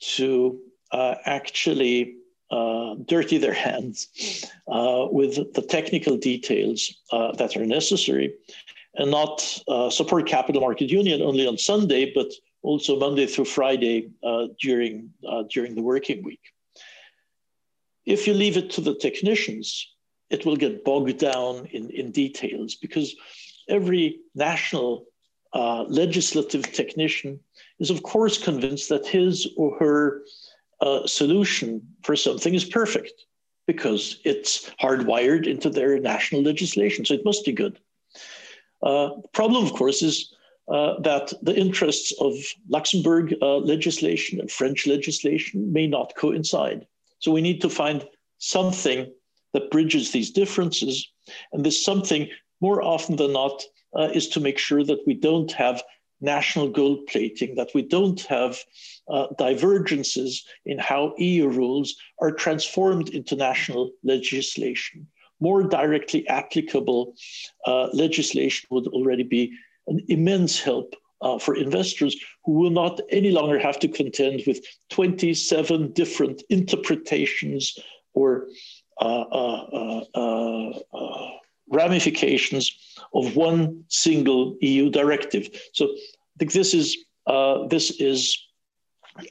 to 0.00 0.60
uh, 0.92 1.14
actually 1.24 2.16
uh, 2.50 2.94
dirty 3.06 3.38
their 3.38 3.52
hands 3.52 4.06
uh, 4.68 5.06
with 5.10 5.52
the 5.54 5.62
technical 5.62 6.16
details 6.16 6.94
uh, 7.10 7.32
that 7.32 7.56
are 7.56 7.66
necessary 7.66 8.34
and 8.94 9.10
not 9.10 9.62
uh, 9.66 9.90
support 9.90 10.26
capital 10.26 10.60
market 10.60 10.88
union 10.88 11.22
only 11.22 11.46
on 11.46 11.58
Sunday, 11.58 12.12
but 12.14 12.28
also 12.62 12.98
Monday 12.98 13.26
through 13.26 13.44
Friday 13.44 14.10
uh, 14.22 14.46
during, 14.60 15.10
during 15.50 15.74
the 15.74 15.82
working 15.82 16.22
week. 16.22 16.40
If 18.04 18.26
you 18.28 18.34
leave 18.34 18.56
it 18.56 18.70
to 18.70 18.80
the 18.80 18.94
technicians, 18.94 19.92
it 20.30 20.46
will 20.46 20.56
get 20.56 20.84
bogged 20.84 21.18
down 21.18 21.66
in, 21.66 21.90
in 21.90 22.12
details 22.12 22.76
because 22.76 23.14
every 23.68 24.20
national 24.34 25.06
legislative 25.52 26.70
technician 26.72 27.40
is, 27.80 27.90
of 27.90 28.02
course, 28.02 28.42
convinced 28.42 28.88
that 28.88 29.06
his 29.06 29.48
or 29.56 29.76
her 29.78 30.22
uh, 30.80 31.06
solution 31.06 31.82
for 32.02 32.16
something 32.16 32.54
is 32.54 32.64
perfect 32.64 33.26
because 33.66 34.20
it's 34.24 34.70
hardwired 34.80 35.46
into 35.46 35.70
their 35.70 35.98
national 35.98 36.42
legislation. 36.42 37.04
So 37.04 37.14
it 37.14 37.24
must 37.24 37.44
be 37.44 37.52
good. 37.52 37.80
Uh, 38.82 39.10
problem, 39.32 39.64
of 39.64 39.72
course, 39.72 40.02
is 40.02 40.32
uh, 40.68 41.00
that 41.00 41.32
the 41.42 41.56
interests 41.56 42.12
of 42.20 42.34
Luxembourg 42.68 43.34
uh, 43.40 43.56
legislation 43.58 44.40
and 44.40 44.50
French 44.50 44.86
legislation 44.86 45.72
may 45.72 45.86
not 45.86 46.14
coincide. 46.16 46.86
So 47.20 47.32
we 47.32 47.40
need 47.40 47.60
to 47.62 47.70
find 47.70 48.06
something 48.38 49.12
that 49.52 49.70
bridges 49.70 50.12
these 50.12 50.30
differences. 50.30 51.08
And 51.52 51.64
this 51.64 51.84
something, 51.84 52.28
more 52.60 52.82
often 52.82 53.16
than 53.16 53.32
not, 53.32 53.62
uh, 53.96 54.10
is 54.12 54.28
to 54.28 54.40
make 54.40 54.58
sure 54.58 54.84
that 54.84 55.00
we 55.06 55.14
don't 55.14 55.50
have 55.52 55.82
national 56.20 56.68
gold 56.68 57.06
plating, 57.06 57.54
that 57.56 57.70
we 57.74 57.82
don't 57.82 58.20
have 58.22 58.58
uh, 59.08 59.26
divergences 59.38 60.44
in 60.64 60.78
how 60.78 61.14
EU 61.18 61.48
rules 61.48 61.96
are 62.20 62.32
transformed 62.32 63.10
into 63.10 63.36
national 63.36 63.90
legislation. 64.02 65.06
More 65.40 65.62
directly 65.62 66.26
applicable 66.28 67.14
uh, 67.66 67.88
legislation 67.92 68.66
would 68.70 68.86
already 68.88 69.22
be 69.22 69.52
an 69.86 70.00
immense 70.08 70.60
help 70.60 70.94
uh, 71.20 71.38
for 71.38 71.56
investors 71.56 72.16
who 72.44 72.52
will 72.52 72.70
not 72.70 73.00
any 73.10 73.30
longer 73.30 73.58
have 73.58 73.78
to 73.80 73.88
contend 73.88 74.42
with 74.46 74.64
27 74.90 75.92
different 75.92 76.42
interpretations 76.50 77.78
or 78.14 78.46
uh, 79.00 79.04
uh, 79.04 80.04
uh, 80.14 81.30
ramifications 81.70 82.70
of 83.14 83.36
one 83.36 83.84
single 83.88 84.56
EU 84.60 84.90
directive. 84.90 85.48
So 85.72 85.86
I 85.86 86.38
think 86.38 86.52
this 86.52 86.74
is 86.74 86.96
uh, 87.26 87.66
this 87.68 87.90
is 88.00 88.38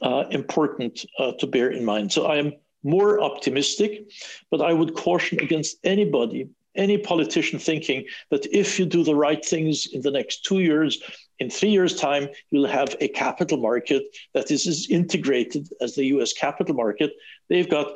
uh, 0.02 0.24
important 0.30 1.04
uh, 1.18 1.32
to 1.38 1.46
bear 1.46 1.70
in 1.70 1.84
mind. 1.84 2.12
So 2.12 2.26
I 2.26 2.36
am 2.36 2.52
more 2.82 3.20
optimistic, 3.20 4.10
but 4.50 4.60
I 4.60 4.72
would 4.72 4.94
caution 4.94 5.40
against 5.40 5.78
anybody, 5.82 6.48
any 6.76 6.98
politician 6.98 7.58
thinking 7.58 8.04
that 8.30 8.46
if 8.54 8.78
you 8.78 8.86
do 8.86 9.02
the 9.02 9.14
right 9.14 9.44
things 9.44 9.86
in 9.86 10.02
the 10.02 10.10
next 10.10 10.44
two 10.44 10.60
years, 10.60 11.02
in 11.38 11.50
three 11.50 11.70
years' 11.70 11.98
time, 11.98 12.28
you'll 12.50 12.68
have 12.68 12.96
a 13.00 13.08
capital 13.08 13.58
market 13.58 14.02
that 14.34 14.50
is 14.50 14.66
as 14.66 14.88
integrated 14.90 15.68
as 15.80 15.94
the 15.94 16.04
US 16.16 16.32
capital 16.32 16.74
market. 16.74 17.12
They've 17.48 17.68
got 17.68 17.94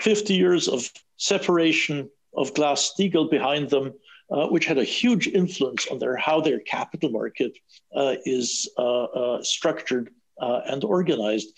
50 0.00 0.34
years 0.34 0.68
of 0.68 0.90
separation 1.16 2.10
of 2.34 2.54
Glass 2.54 2.92
Steagall 2.92 3.30
behind 3.30 3.70
them, 3.70 3.94
uh, 4.30 4.46
which 4.48 4.66
had 4.66 4.78
a 4.78 4.84
huge 4.84 5.26
influence 5.26 5.86
on 5.88 5.98
their 5.98 6.16
how 6.16 6.40
their 6.40 6.60
capital 6.60 7.10
market 7.10 7.56
uh, 7.94 8.16
is 8.24 8.68
uh, 8.78 9.04
uh 9.04 9.42
structured 9.42 10.10
uh, 10.40 10.60
and 10.66 10.84
organized. 10.84 11.48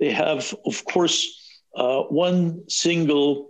They 0.00 0.10
have, 0.10 0.54
of 0.66 0.84
course, 0.84 1.60
uh, 1.76 2.02
one 2.02 2.68
single 2.68 3.48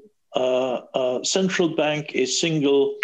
central 1.25 1.75
bank, 1.77 2.13
a 2.15 2.27
single 2.27 2.97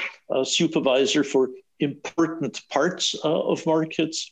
supervisor 0.44 1.24
for 1.24 1.50
important 1.80 2.60
parts 2.68 3.14
of 3.22 3.64
markets, 3.66 4.30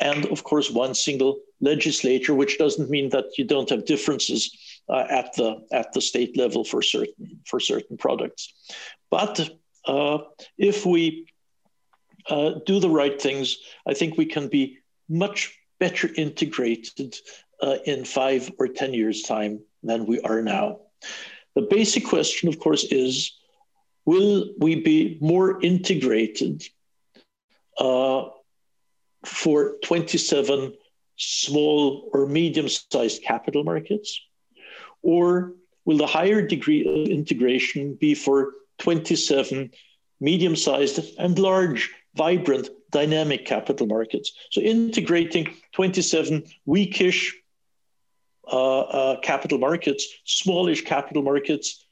and 0.00 0.26
of 0.26 0.44
course, 0.44 0.70
one 0.70 0.94
single 0.94 1.40
legislature, 1.60 2.34
which 2.34 2.58
doesn't 2.58 2.90
mean 2.90 3.08
that 3.10 3.26
you 3.38 3.44
don't 3.44 3.70
have 3.70 3.84
differences 3.84 4.67
uh, 4.88 5.04
at 5.08 5.34
the 5.34 5.66
at 5.72 5.92
the 5.92 6.00
state 6.00 6.36
level 6.36 6.64
for 6.64 6.82
certain 6.82 7.40
for 7.44 7.60
certain 7.60 7.96
products. 7.96 8.52
But 9.10 9.50
uh, 9.86 10.18
if 10.56 10.84
we 10.86 11.26
uh, 12.28 12.52
do 12.66 12.80
the 12.80 12.90
right 12.90 13.20
things, 13.20 13.58
I 13.86 13.94
think 13.94 14.16
we 14.16 14.26
can 14.26 14.48
be 14.48 14.78
much 15.08 15.58
better 15.80 16.08
integrated 16.14 17.16
uh, 17.62 17.76
in 17.84 18.04
five 18.04 18.50
or 18.58 18.68
10 18.68 18.94
years' 18.94 19.22
time 19.22 19.60
than 19.82 20.06
we 20.06 20.20
are 20.20 20.42
now. 20.42 20.80
The 21.54 21.62
basic 21.62 22.04
question, 22.06 22.48
of 22.48 22.58
course, 22.58 22.84
is 22.84 23.32
will 24.04 24.50
we 24.58 24.76
be 24.76 25.18
more 25.20 25.60
integrated 25.62 26.62
uh, 27.78 28.24
for 29.24 29.74
27 29.84 30.74
small 31.16 32.10
or 32.12 32.26
medium 32.26 32.68
sized 32.68 33.22
capital 33.22 33.64
markets? 33.64 34.20
Or 35.02 35.52
will 35.84 35.98
the 35.98 36.06
higher 36.06 36.42
degree 36.42 36.86
of 36.86 37.08
integration 37.08 37.94
be 37.94 38.14
for 38.14 38.52
27 38.78 39.70
medium 40.20 40.56
sized 40.56 41.00
and 41.18 41.38
large, 41.38 41.90
vibrant, 42.14 42.68
dynamic 42.90 43.46
capital 43.46 43.86
markets? 43.86 44.32
So 44.50 44.60
integrating 44.60 45.54
27 45.72 46.44
weakish 46.66 47.36
uh, 48.50 48.80
uh, 48.80 49.20
capital 49.20 49.58
markets, 49.58 50.06
smallish 50.24 50.84
capital 50.84 51.22
markets, 51.22 51.84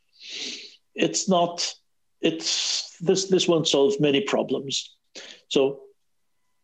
it's 0.94 1.28
not, 1.28 1.74
it's 2.20 2.96
this, 2.98 3.26
this 3.26 3.46
won't 3.46 3.68
solve 3.68 4.00
many 4.00 4.22
problems. 4.22 4.96
So 5.48 5.80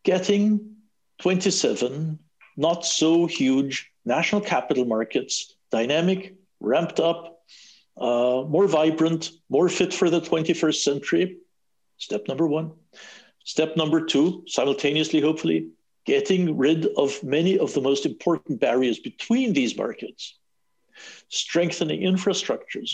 getting 0.02 0.76
27 1.20 2.18
not 2.56 2.84
so 2.84 3.26
huge 3.26 3.90
national 4.04 4.40
capital 4.40 4.84
markets, 4.84 5.54
dynamic, 5.72 6.36
ramped 6.60 7.00
up, 7.00 7.42
uh, 7.96 8.44
more 8.48 8.68
vibrant, 8.68 9.30
more 9.48 9.68
fit 9.68 9.92
for 9.92 10.08
the 10.08 10.20
21st 10.20 10.82
century. 10.82 11.38
Step 11.98 12.28
number 12.28 12.46
one. 12.46 12.72
Step 13.44 13.76
number 13.76 14.04
two, 14.04 14.44
simultaneously, 14.46 15.20
hopefully, 15.20 15.70
getting 16.04 16.56
rid 16.56 16.86
of 16.96 17.22
many 17.22 17.58
of 17.58 17.74
the 17.74 17.80
most 17.80 18.06
important 18.06 18.60
barriers 18.60 18.98
between 18.98 19.52
these 19.52 19.76
markets, 19.76 20.38
strengthening 21.28 22.02
infrastructures, 22.02 22.90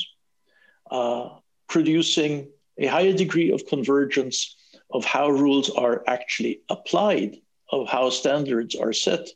uh, 0.90 1.28
producing 1.68 2.48
a 2.78 2.86
higher 2.86 3.12
degree 3.12 3.50
of 3.52 3.66
convergence 3.66 4.56
of 4.90 5.04
how 5.04 5.28
rules 5.28 5.68
are 5.70 6.02
actually 6.06 6.62
applied, 6.70 7.36
of 7.70 7.88
how 7.88 8.08
standards 8.08 8.74
are 8.74 8.92
set. 8.92 9.28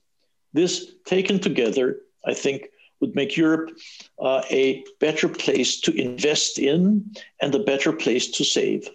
This 0.52 0.94
taken 1.04 1.38
together, 1.38 2.00
I 2.24 2.34
think, 2.34 2.68
would 3.02 3.14
make 3.14 3.36
Europe 3.36 3.76
uh, 4.18 4.42
a 4.50 4.82
better 5.00 5.28
place 5.28 5.80
to 5.80 5.92
invest 5.92 6.58
in 6.58 7.14
and 7.42 7.54
a 7.54 7.58
better 7.58 7.92
place 7.92 8.30
to 8.30 8.44
save. 8.44 8.88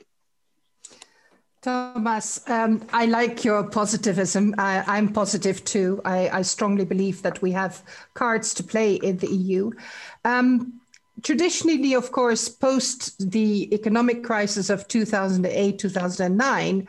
Thomas, 1.62 2.48
um, 2.50 2.88
I 2.94 3.06
like 3.06 3.44
your 3.44 3.64
positivism. 3.70 4.56
I, 4.58 4.98
am 4.98 5.12
positive 5.12 5.64
too. 5.66 6.02
I, 6.06 6.30
I, 6.30 6.42
strongly 6.44 6.86
believe 6.86 7.24
that 7.24 7.42
we 7.42 7.52
have 7.52 7.84
cards 8.14 8.54
to 8.54 8.64
play 8.64 8.96
in 8.96 9.18
the 9.18 9.28
EU. 9.28 9.72
Um, 10.24 10.80
traditionally, 11.24 11.94
of 11.94 12.12
course, 12.12 12.48
post 12.48 13.32
the 13.32 13.74
economic 13.74 14.24
crisis 14.24 14.70
of 14.70 14.88
2008 14.88 15.80
2009, 15.80 16.88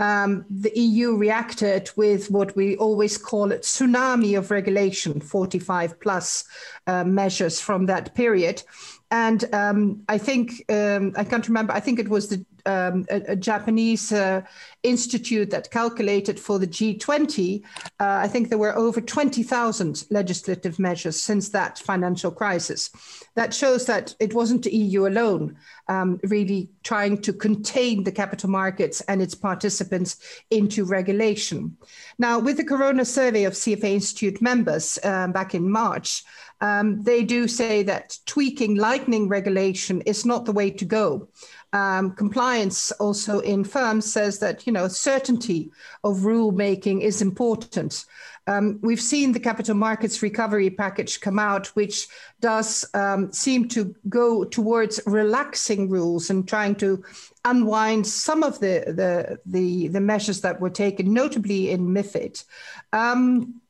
um, 0.00 0.46
the 0.48 0.72
EU 0.74 1.14
reacted 1.14 1.90
with 1.94 2.30
what 2.30 2.56
we 2.56 2.74
always 2.78 3.18
call 3.18 3.52
it 3.52 3.62
tsunami 3.62 4.36
of 4.36 4.50
regulation, 4.50 5.20
45 5.20 6.00
plus 6.00 6.44
uh, 6.86 7.04
measures 7.04 7.60
from 7.60 7.84
that 7.86 8.14
period. 8.14 8.62
And 9.10 9.44
um, 9.54 10.02
I 10.08 10.16
think, 10.16 10.64
um, 10.70 11.12
I 11.16 11.24
can't 11.24 11.46
remember, 11.46 11.74
I 11.74 11.80
think 11.80 11.98
it 11.98 12.08
was 12.08 12.28
the 12.28 12.44
um, 12.66 13.06
a, 13.10 13.22
a, 13.28 13.36
Japanese 13.36 14.12
uh, 14.12 14.42
institute 14.82 15.50
that 15.50 15.70
calculated 15.70 16.38
for 16.38 16.58
the 16.58 16.66
G20, 16.66 17.62
uh, 17.64 17.84
I 17.98 18.28
think 18.28 18.48
there 18.48 18.58
were 18.58 18.76
over 18.76 19.00
20,000 19.00 20.04
legislative 20.10 20.78
measures 20.78 21.20
since 21.20 21.48
that 21.50 21.78
financial 21.78 22.30
crisis. 22.30 22.90
That 23.34 23.54
shows 23.54 23.86
that 23.86 24.14
it 24.20 24.34
wasn't 24.34 24.64
the 24.64 24.74
EU 24.74 25.06
alone 25.06 25.56
um, 25.88 26.20
really 26.24 26.70
trying 26.82 27.20
to 27.22 27.32
contain 27.32 28.04
the 28.04 28.12
capital 28.12 28.48
markets 28.48 29.00
and 29.02 29.20
its 29.20 29.34
participants 29.34 30.18
into 30.50 30.84
regulation. 30.84 31.76
Now, 32.18 32.38
with 32.38 32.56
the 32.56 32.64
Corona 32.64 33.04
survey 33.04 33.44
of 33.44 33.54
CFA 33.54 33.84
Institute 33.94 34.40
members 34.40 34.98
um, 35.04 35.32
back 35.32 35.54
in 35.54 35.70
March, 35.70 36.24
um, 36.60 37.02
they 37.02 37.24
do 37.24 37.48
say 37.48 37.82
that 37.84 38.18
tweaking, 38.26 38.76
lightning 38.76 39.28
regulation 39.28 40.02
is 40.02 40.26
not 40.26 40.44
the 40.44 40.52
way 40.52 40.70
to 40.70 40.84
go 40.84 41.28
um, 41.72 42.12
compliance 42.12 42.90
also 42.92 43.40
in 43.40 43.64
firms 43.64 44.12
says 44.12 44.38
that 44.40 44.66
you 44.66 44.72
know 44.72 44.88
certainty 44.88 45.70
of 46.04 46.18
rulemaking 46.18 47.02
is 47.02 47.22
important. 47.22 48.04
Um, 48.46 48.80
we've 48.82 49.00
seen 49.00 49.32
the 49.32 49.40
capital 49.40 49.76
markets 49.76 50.22
recovery 50.22 50.70
package 50.70 51.20
come 51.20 51.38
out, 51.38 51.68
which 51.68 52.08
does 52.40 52.84
um, 52.94 53.32
seem 53.32 53.68
to 53.68 53.94
go 54.08 54.44
towards 54.44 55.00
relaxing 55.06 55.88
rules 55.88 56.30
and 56.30 56.48
trying 56.48 56.74
to 56.76 57.04
unwind 57.44 58.06
some 58.06 58.42
of 58.42 58.58
the 58.58 58.84
the 58.86 59.38
the, 59.46 59.88
the 59.88 60.00
measures 60.00 60.40
that 60.40 60.60
were 60.60 60.70
taken, 60.70 61.12
notably 61.12 61.70
in 61.70 61.88
MiFID. 61.88 62.44
Um, 62.92 63.60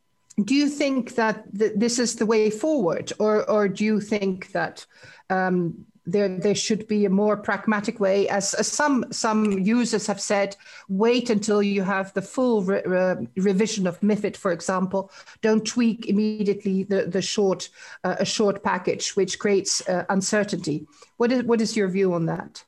do 0.42 0.54
you 0.54 0.68
think 0.68 1.16
that 1.16 1.44
th- 1.58 1.72
this 1.76 1.98
is 1.98 2.16
the 2.16 2.26
way 2.26 2.48
forward, 2.48 3.12
or 3.18 3.48
or 3.50 3.68
do 3.68 3.84
you 3.84 4.00
think 4.00 4.52
that 4.52 4.86
um, 5.28 5.84
there 6.12 6.28
there 6.28 6.54
should 6.54 6.86
be 6.88 7.04
a 7.04 7.10
more 7.10 7.36
pragmatic 7.36 8.00
way 8.00 8.28
as, 8.28 8.54
as 8.54 8.66
some 8.66 9.04
some 9.10 9.58
users 9.58 10.06
have 10.06 10.20
said 10.20 10.56
wait 10.88 11.30
until 11.30 11.62
you 11.62 11.82
have 11.82 12.12
the 12.14 12.22
full 12.22 12.62
re- 12.62 12.82
re- 12.84 13.28
revision 13.36 13.86
of 13.86 14.00
MiFID 14.00 14.36
for 14.36 14.52
example. 14.52 15.10
Don't 15.42 15.66
tweak 15.66 16.06
immediately 16.06 16.84
the 16.84 17.06
the 17.06 17.22
short 17.22 17.68
uh, 18.04 18.16
a 18.18 18.24
short 18.24 18.62
package 18.62 19.10
which 19.16 19.38
creates 19.38 19.86
uh, 19.88 20.04
uncertainty. 20.08 20.86
What 21.16 21.32
is 21.32 21.44
what 21.44 21.60
is 21.60 21.76
your 21.76 21.88
view 21.88 22.14
on 22.14 22.26
that? 22.26 22.64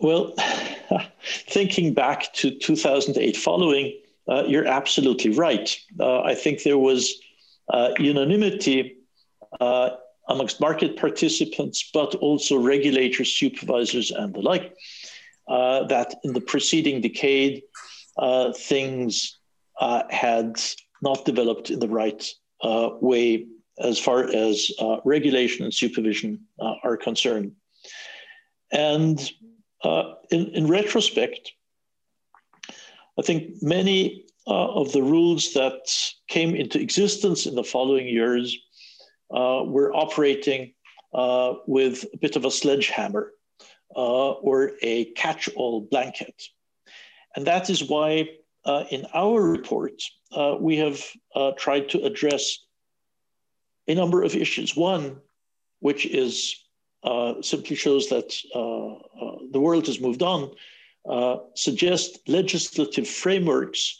Well 0.00 0.34
thinking 1.48 1.94
back 1.94 2.32
to 2.34 2.50
2008 2.50 3.36
following 3.36 3.98
uh, 4.28 4.44
you're 4.46 4.66
absolutely 4.66 5.30
right. 5.30 5.78
Uh, 5.98 6.20
i 6.20 6.34
think 6.34 6.62
there 6.62 6.78
was 6.78 7.20
uh, 7.70 7.90
unanimity 7.98 8.97
uh, 9.60 9.90
amongst 10.28 10.60
market 10.60 10.96
participants, 10.96 11.90
but 11.92 12.14
also 12.16 12.58
regulators, 12.58 13.34
supervisors, 13.34 14.10
and 14.10 14.34
the 14.34 14.40
like, 14.40 14.74
uh, 15.48 15.84
that 15.84 16.14
in 16.24 16.34
the 16.34 16.40
preceding 16.40 17.00
decade, 17.00 17.62
uh, 18.18 18.52
things 18.52 19.38
uh, 19.80 20.02
had 20.10 20.60
not 21.02 21.24
developed 21.24 21.70
in 21.70 21.78
the 21.78 21.88
right 21.88 22.30
uh, 22.62 22.90
way 23.00 23.46
as 23.78 23.98
far 23.98 24.24
as 24.24 24.70
uh, 24.80 24.96
regulation 25.04 25.64
and 25.64 25.72
supervision 25.72 26.40
are 26.82 26.96
concerned. 26.96 27.52
And 28.72 29.18
in, 30.30 30.46
in, 30.48 30.66
retrospect, 30.66 31.52
I 33.18 33.22
think 33.22 33.62
many 33.62 34.26
of 34.48 34.92
the 34.92 35.02
rules 35.02 35.52
that 35.52 35.78
came 36.26 36.56
into 36.56 36.80
existence 36.80 37.46
in 37.46 37.54
the 37.54 37.62
following 37.62 38.08
years 38.08 38.58
we're 39.30 39.92
operating 39.94 40.72
uh, 41.14 41.54
with 41.66 42.04
a 42.12 42.18
bit 42.18 42.36
of 42.36 42.44
a 42.44 42.50
sledgehammer 42.50 43.32
uh, 43.96 44.32
or 44.32 44.72
a 44.82 45.06
catch 45.12 45.48
all 45.56 45.80
blanket. 45.80 46.42
And 47.34 47.46
that 47.46 47.70
is 47.70 47.82
why 47.88 48.28
uh, 48.64 48.84
in 48.90 49.06
our 49.14 49.40
report, 49.40 50.02
uh, 50.32 50.56
we 50.60 50.76
have 50.76 51.02
uh, 51.34 51.52
tried 51.56 51.88
to 51.90 52.02
address 52.02 52.58
a 53.86 53.94
number 53.94 54.22
of 54.22 54.34
issues. 54.34 54.76
One, 54.76 55.16
which 55.80 56.04
is 56.04 56.64
simply 57.40 57.76
shows 57.76 58.08
that 58.10 58.36
the 58.52 59.60
world 59.60 59.86
has 59.86 60.00
moved 60.00 60.22
on, 60.22 60.50
suggest 61.54 62.18
legislative 62.28 63.08
frameworks 63.08 63.98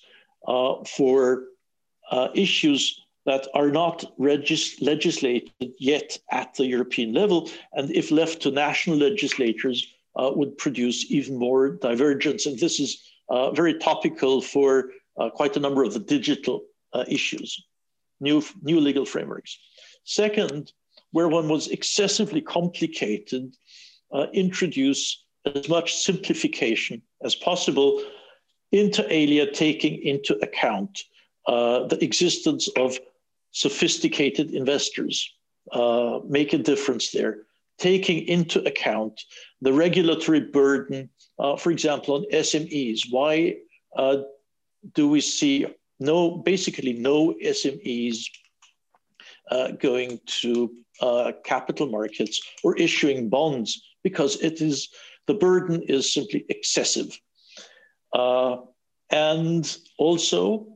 for 0.97 1.45
issues 2.35 3.01
that 3.29 3.47
are 3.53 3.71
not 3.71 3.99
regis- 4.17 4.81
legislated 4.81 5.53
yet 5.79 6.19
at 6.31 6.55
the 6.55 6.67
European 6.67 7.13
level, 7.13 7.51
and 7.75 7.91
if 7.91 8.11
left 8.11 8.41
to 8.43 8.51
national 8.51 8.97
legislators, 8.97 9.79
uh, 10.17 10.31
would 10.35 10.57
produce 10.57 10.99
even 11.11 11.35
more 11.47 11.63
divergence. 11.89 12.47
And 12.47 12.59
this 12.59 12.81
is 12.81 12.91
uh, 13.29 13.51
very 13.61 13.75
topical 13.75 14.41
for 14.41 14.71
uh, 15.19 15.29
quite 15.29 15.55
a 15.59 15.61
number 15.61 15.83
of 15.85 15.93
the 15.93 16.05
digital 16.17 16.57
uh, 16.95 17.05
issues, 17.07 17.49
new, 18.19 18.43
new 18.63 18.81
legal 18.81 19.05
frameworks. 19.05 19.59
Second, 20.05 20.73
where 21.11 21.29
one 21.29 21.49
was 21.51 21.69
excessively 21.69 22.41
complicated, 22.41 23.55
uh, 24.11 24.27
introduce 24.33 25.03
as 25.45 25.69
much 25.69 25.95
simplification 25.95 27.03
as 27.23 27.35
possible 27.35 28.03
inter 28.73 29.07
alia, 29.11 29.47
taking 29.53 30.01
into 30.03 30.33
account 30.47 31.05
uh, 31.47 31.87
the 31.87 32.03
existence 32.03 32.69
of 32.77 32.99
sophisticated 33.53 34.51
investors 34.51 35.33
uh, 35.73 36.21
make 36.29 36.53
a 36.53 36.59
difference 36.59 37.11
there. 37.11 37.45
taking 37.79 38.27
into 38.27 38.59
account 38.67 39.23
the 39.61 39.73
regulatory 39.73 40.41
burden, 40.41 41.09
uh, 41.39 41.57
for 41.57 41.71
example, 41.71 42.17
on 42.17 42.25
SMEs. 42.33 43.03
Why 43.09 43.55
uh, 43.97 44.19
do 44.95 45.09
we 45.09 45.21
see 45.21 45.67
no, 46.01 46.39
basically 46.39 46.93
no 46.93 47.35
SMEs 47.35 48.17
uh, 49.51 49.73
going 49.73 50.21
to 50.27 50.73
uh, 51.01 51.33
capital 51.45 51.87
markets 51.89 52.41
or 52.65 52.77
issuing 52.77 53.29
bonds 53.29 53.81
because 54.03 54.37
it 54.43 54.61
is 54.61 54.89
the 55.27 55.35
burden 55.35 55.83
is 55.83 56.13
simply 56.13 56.45
excessive. 56.49 57.19
Uh, 58.13 58.57
and 59.11 59.79
also 59.99 60.67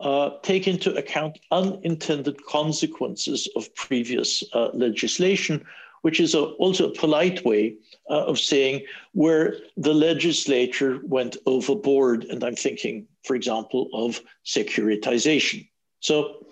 uh, 0.00 0.30
take 0.42 0.66
into 0.66 0.94
account 0.94 1.38
unintended 1.50 2.44
consequences 2.46 3.48
of 3.56 3.72
previous 3.74 4.42
uh, 4.52 4.68
legislation, 4.72 5.64
which 6.02 6.20
is 6.20 6.34
a, 6.34 6.42
also 6.42 6.88
a 6.88 6.94
polite 6.94 7.44
way 7.44 7.76
uh, 8.08 8.24
of 8.24 8.38
saying 8.38 8.84
where 9.12 9.56
the 9.76 9.92
legislature 9.92 11.00
went 11.04 11.36
overboard. 11.46 12.24
And 12.24 12.42
I'm 12.42 12.56
thinking, 12.56 13.06
for 13.24 13.36
example, 13.36 13.88
of 13.92 14.20
securitization. 14.46 15.68
So 16.00 16.46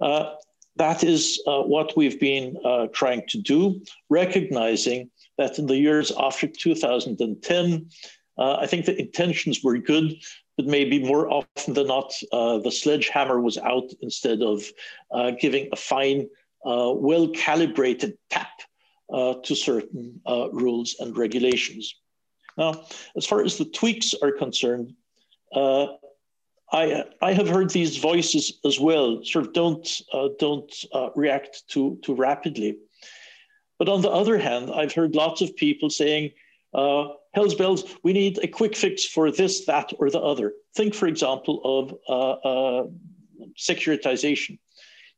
uh, 0.00 0.34
that 0.76 1.02
is 1.02 1.42
uh, 1.46 1.62
what 1.62 1.96
we've 1.96 2.20
been 2.20 2.56
trying 2.92 3.26
to 3.28 3.38
do, 3.38 3.80
recognizing 4.10 5.10
that 5.38 5.58
in 5.58 5.66
the 5.66 5.76
years 5.76 6.12
after 6.18 6.46
2010, 6.46 7.88
uh, 8.38 8.56
I 8.56 8.66
think 8.66 8.86
the 8.86 8.98
intentions 8.98 9.62
were 9.62 9.78
good, 9.78 10.14
but 10.56 10.66
maybe 10.66 11.02
more 11.02 11.30
often 11.30 11.74
than 11.74 11.86
not, 11.86 12.12
uh, 12.32 12.58
the 12.58 12.70
sledgehammer 12.70 13.40
was 13.40 13.58
out 13.58 13.90
instead 14.00 14.42
of 14.42 14.64
uh, 15.10 15.32
giving 15.40 15.68
a 15.72 15.76
fine, 15.76 16.28
uh, 16.66 16.92
well 16.94 17.28
calibrated 17.28 18.18
tap 18.30 18.52
uh, 19.12 19.34
to 19.44 19.54
certain 19.54 20.20
uh, 20.26 20.50
rules 20.52 20.96
and 21.00 21.16
regulations. 21.16 21.94
Now, 22.58 22.84
as 23.16 23.24
far 23.24 23.42
as 23.42 23.56
the 23.56 23.64
tweaks 23.64 24.14
are 24.22 24.32
concerned, 24.32 24.94
I, 26.74 27.04
I 27.20 27.32
have 27.34 27.48
heard 27.48 27.68
these 27.70 27.98
voices 27.98 28.58
as 28.64 28.80
well. 28.80 29.22
Sort 29.24 29.46
of 29.46 29.52
don't 29.52 29.86
don't 30.38 30.72
react 31.14 31.64
too 31.68 31.98
too 32.02 32.14
rapidly. 32.14 32.78
But 33.78 33.88
on 33.88 34.00
the 34.00 34.10
other 34.10 34.38
hand, 34.38 34.70
I've 34.70 34.94
heard 34.94 35.14
lots 35.14 35.40
of 35.42 35.56
people 35.56 35.90
saying, 35.90 36.30
uh, 36.74 37.08
Hell's 37.34 37.54
bells, 37.54 37.84
we 38.02 38.12
need 38.12 38.38
a 38.42 38.48
quick 38.48 38.76
fix 38.76 39.04
for 39.04 39.30
this, 39.30 39.64
that, 39.66 39.92
or 39.98 40.10
the 40.10 40.20
other. 40.20 40.52
Think, 40.74 40.94
for 40.94 41.06
example, 41.06 41.60
of 41.64 41.94
uh, 42.08 42.32
uh, 42.48 42.86
securitization. 43.58 44.58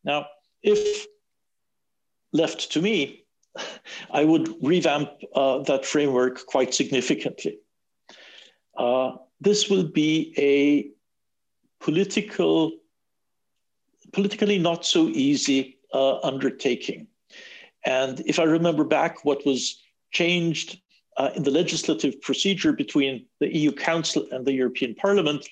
Now, 0.04 0.26
if 0.62 1.06
left 2.32 2.72
to 2.72 2.82
me, 2.82 3.24
I 4.10 4.24
would 4.24 4.54
revamp 4.62 5.10
uh, 5.34 5.58
that 5.60 5.84
framework 5.84 6.46
quite 6.46 6.74
significantly. 6.74 7.58
Uh, 8.76 9.12
this 9.40 9.68
will 9.68 9.84
be 9.84 10.34
a 10.38 10.90
political, 11.84 12.72
politically 14.12 14.58
not 14.58 14.84
so 14.84 15.08
easy 15.08 15.78
uh, 15.92 16.18
undertaking. 16.20 17.08
And 17.84 18.20
if 18.26 18.38
I 18.38 18.44
remember 18.44 18.84
back 18.84 19.24
what 19.24 19.44
was 19.44 19.82
changed 20.10 20.80
uh, 21.16 21.30
in 21.36 21.42
the 21.42 21.50
legislative 21.50 22.20
procedure 22.20 22.72
between 22.72 23.26
the 23.40 23.54
EU 23.56 23.72
Council 23.72 24.26
and 24.32 24.44
the 24.44 24.52
European 24.52 24.94
Parliament, 24.94 25.48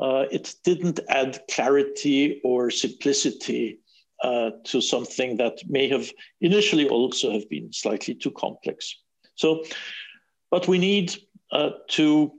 uh, 0.00 0.24
it 0.30 0.54
didn't 0.64 1.00
add 1.08 1.40
clarity 1.50 2.40
or 2.44 2.70
simplicity 2.70 3.78
uh, 4.22 4.50
to 4.64 4.80
something 4.80 5.36
that 5.36 5.58
may 5.68 5.88
have 5.88 6.10
initially 6.40 6.88
also 6.88 7.32
have 7.32 7.48
been 7.50 7.72
slightly 7.72 8.14
too 8.14 8.30
complex. 8.30 8.96
So, 9.34 9.64
but 10.50 10.68
we 10.68 10.78
need 10.78 11.14
uh, 11.50 11.70
to 11.88 12.32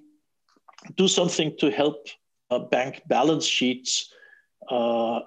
do 0.96 1.08
something 1.08 1.56
to 1.60 1.70
help 1.70 2.08
uh, 2.50 2.60
bank 2.60 3.02
balance 3.08 3.46
sheets 3.46 4.12
uh, 4.70 5.20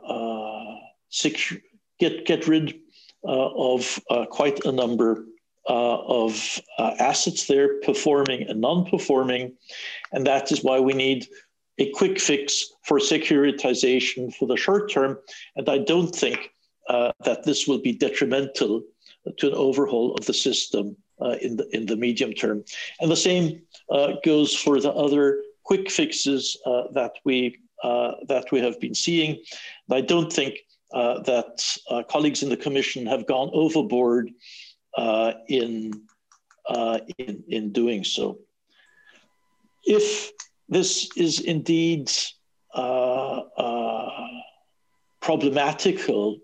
get, 1.99 2.27
get 2.27 2.49
rid 2.49 2.81
of 3.23 4.01
quite 4.31 4.65
a 4.65 4.73
number 4.73 5.27
uh, 5.69 5.99
of 6.07 6.61
uh, 6.79 6.95
assets 6.99 7.47
there, 7.47 7.81
performing 7.81 8.43
and 8.49 8.61
non-performing, 8.61 9.53
and 10.13 10.27
that 10.27 10.53
is 10.53 10.63
why 10.63 10.79
we 10.79 10.93
need 10.93 11.27
a 11.79 11.91
quick 11.91 12.21
fix 12.21 12.73
for 12.85 12.99
securitization 12.99 14.35
for 14.35 14.47
the 14.47 14.57
short 14.57 14.91
term. 14.91 15.19
And 15.57 15.69
I 15.69 15.79
don't 15.79 16.15
think 16.15 16.53
uh, 16.89 17.13
that 17.25 17.45
this 17.45 17.67
will 17.67 17.79
be 17.79 17.93
detrimental 17.93 18.83
to 19.39 19.49
an 19.49 19.55
overhaul 19.55 20.15
of 20.15 20.25
the 20.27 20.35
system 20.35 20.97
uh, 21.21 21.37
in 21.43 21.57
the 21.57 21.69
in 21.75 21.87
the 21.87 21.97
medium 21.97 22.33
term. 22.33 22.65
And 23.01 23.11
the 23.11 23.17
same 23.17 23.63
uh, 23.91 24.13
goes 24.25 24.55
for 24.55 24.81
the 24.81 24.93
other 24.93 25.43
quick 25.65 25.91
fixes 25.91 26.57
uh, 26.65 26.85
that 26.93 27.13
we 27.25 27.59
that 27.83 28.47
we 28.53 28.61
have 28.61 28.81
been 28.81 28.95
seeing. 28.95 29.31
And 29.89 29.99
I 29.99 30.01
don't 30.01 30.33
think 30.33 30.59
that 30.93 32.07
colleagues 32.09 32.43
in 32.43 32.49
the 32.49 32.57
Commission 32.57 33.07
have 33.07 33.27
gone 33.27 33.51
overboard 33.53 34.31
uh, 34.31 34.33
in, 35.49 35.93
uh, 36.69 36.99
in, 37.19 37.43
in 37.49 37.73
doing 37.73 38.05
so. 38.05 38.39
If 39.85 40.33
this 40.69 41.09
is 41.17 41.41
indeed 41.41 42.11
uh, 42.75 43.41
uh 43.57 44.29
problematical 45.21 46.39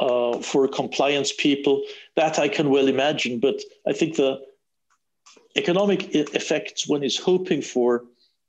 uh, 0.00 0.38
for 0.38 0.68
compliance 0.68 1.32
people, 1.32 1.82
that 2.16 2.38
I 2.38 2.48
can 2.48 2.70
well 2.70 2.88
imagine, 2.88 3.40
but 3.40 3.60
I 3.86 3.92
think 3.92 4.16
the 4.16 4.40
economic 5.56 6.14
effects 6.14 6.88
one 6.88 7.02
is 7.02 7.16
hoping 7.16 7.62
for 7.62 8.04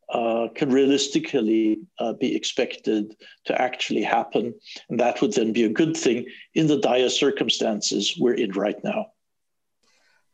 uh, 0.10 0.48
can 0.54 0.70
realistically 0.72 1.80
uh, 2.00 2.14
be 2.14 2.36
expected 2.36 3.16
to 3.46 3.60
actually 3.60 4.04
happen. 4.04 4.54
And 4.90 5.00
that 5.00 5.22
would 5.22 5.34
then 5.34 5.52
be 5.52 5.64
a 5.64 5.70
good 5.70 5.98
thing 5.98 6.28
in 6.54 6.68
the 6.68 6.80
dire 6.80 7.10
circumstances 7.10 8.16
we're 8.20 8.36
in 8.36 8.52
right 8.52 8.82
now. 8.84 9.08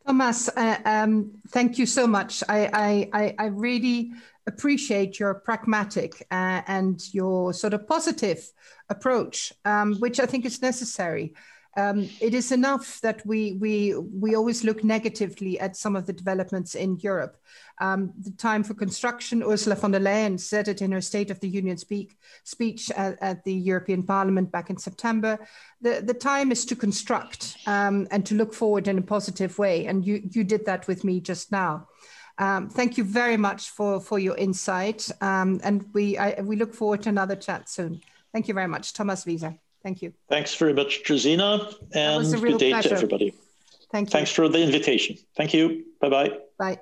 Thomas, 0.06 0.50
uh, 0.50 0.78
um, 0.86 1.32
thank 1.50 1.78
you 1.78 1.86
so 1.86 2.08
much. 2.08 2.44
I, 2.50 3.10
I, 3.14 3.36
I 3.38 3.46
really 3.48 4.14
appreciate 4.48 5.20
your 5.20 5.36
pragmatic 5.36 6.26
uh, 6.32 6.62
and 6.68 7.02
your 7.14 7.54
sort 7.54 7.74
of 7.74 7.88
positive 7.88 8.44
approach, 8.90 9.54
um, 9.64 9.96
which 10.00 10.20
I 10.20 10.26
think 10.26 10.46
is 10.46 10.62
necessary. 10.62 11.34
Um, 11.77 12.10
it 12.19 12.34
is 12.34 12.51
enough 12.51 12.99
that 13.01 13.25
we 13.25 13.53
we 13.53 13.95
we 13.95 14.36
always 14.36 14.63
look 14.63 14.84
negatively 14.84 15.60
at 15.60 15.77
some 15.77 15.95
of 15.95 16.05
the 16.05 16.13
developments 16.13 16.75
in 16.75 16.97
Europe. 16.99 17.38
Um, 17.79 18.13
the 18.19 18.31
time 18.31 18.63
for 18.63 18.73
construction, 18.73 19.41
Ursula 19.41 19.75
von 19.75 19.91
der 19.91 19.99
Leyen 19.99 20.39
said 20.39 20.67
it 20.67 20.81
in 20.81 20.91
her 20.91 21.01
State 21.01 21.31
of 21.31 21.39
the 21.39 21.47
Union 21.47 21.77
speak, 21.77 22.17
speech 22.43 22.91
at, 22.91 23.17
at 23.21 23.43
the 23.43 23.53
European 23.53 24.03
Parliament 24.03 24.51
back 24.51 24.69
in 24.69 24.77
September. 24.77 25.39
The, 25.81 26.01
the 26.05 26.13
time 26.13 26.51
is 26.51 26.63
to 26.65 26.75
construct 26.75 27.57
um, 27.65 28.07
and 28.12 28.23
to 28.27 28.36
look 28.36 28.53
forward 28.53 28.88
in 28.88 28.99
a 28.99 29.01
positive 29.01 29.57
way. 29.57 29.88
And 29.88 30.05
you, 30.05 30.21
you 30.29 30.43
did 30.43 30.65
that 30.67 30.88
with 30.88 31.03
me 31.03 31.21
just 31.21 31.51
now. 31.51 31.88
Um, 32.38 32.69
thank 32.69 32.97
you 32.97 33.03
very 33.03 33.38
much 33.38 33.71
for, 33.71 33.99
for 33.99 34.19
your 34.19 34.38
insight. 34.38 35.10
Um, 35.21 35.60
and 35.63 35.86
we, 35.93 36.17
I, 36.17 36.41
we 36.41 36.57
look 36.57 36.75
forward 36.75 37.01
to 37.03 37.10
another 37.10 37.36
chat 37.36 37.67
soon. 37.67 38.01
Thank 38.31 38.47
you 38.47 38.53
very 38.53 38.67
much. 38.67 38.93
Thomas 38.93 39.25
Wieser. 39.25 39.57
Thank 39.84 40.02
you. 40.02 40.13
Thanks 40.30 40.54
very 40.56 40.74
much, 40.74 41.02
Josina. 41.08 41.70
And 41.94 42.32
good 42.41 42.60
day 42.60 42.72
pleasure. 42.72 42.89
to 42.89 42.96
everybody. 42.96 43.34
Thank 43.91 44.10
you. 44.10 44.12
Thanks 44.12 44.32
for 44.32 44.48
the 44.48 44.60
invitation. 44.60 45.17
Thank 45.36 45.54
you. 45.54 45.86
Bye-bye. 46.00 46.38
Bye. 46.58 46.80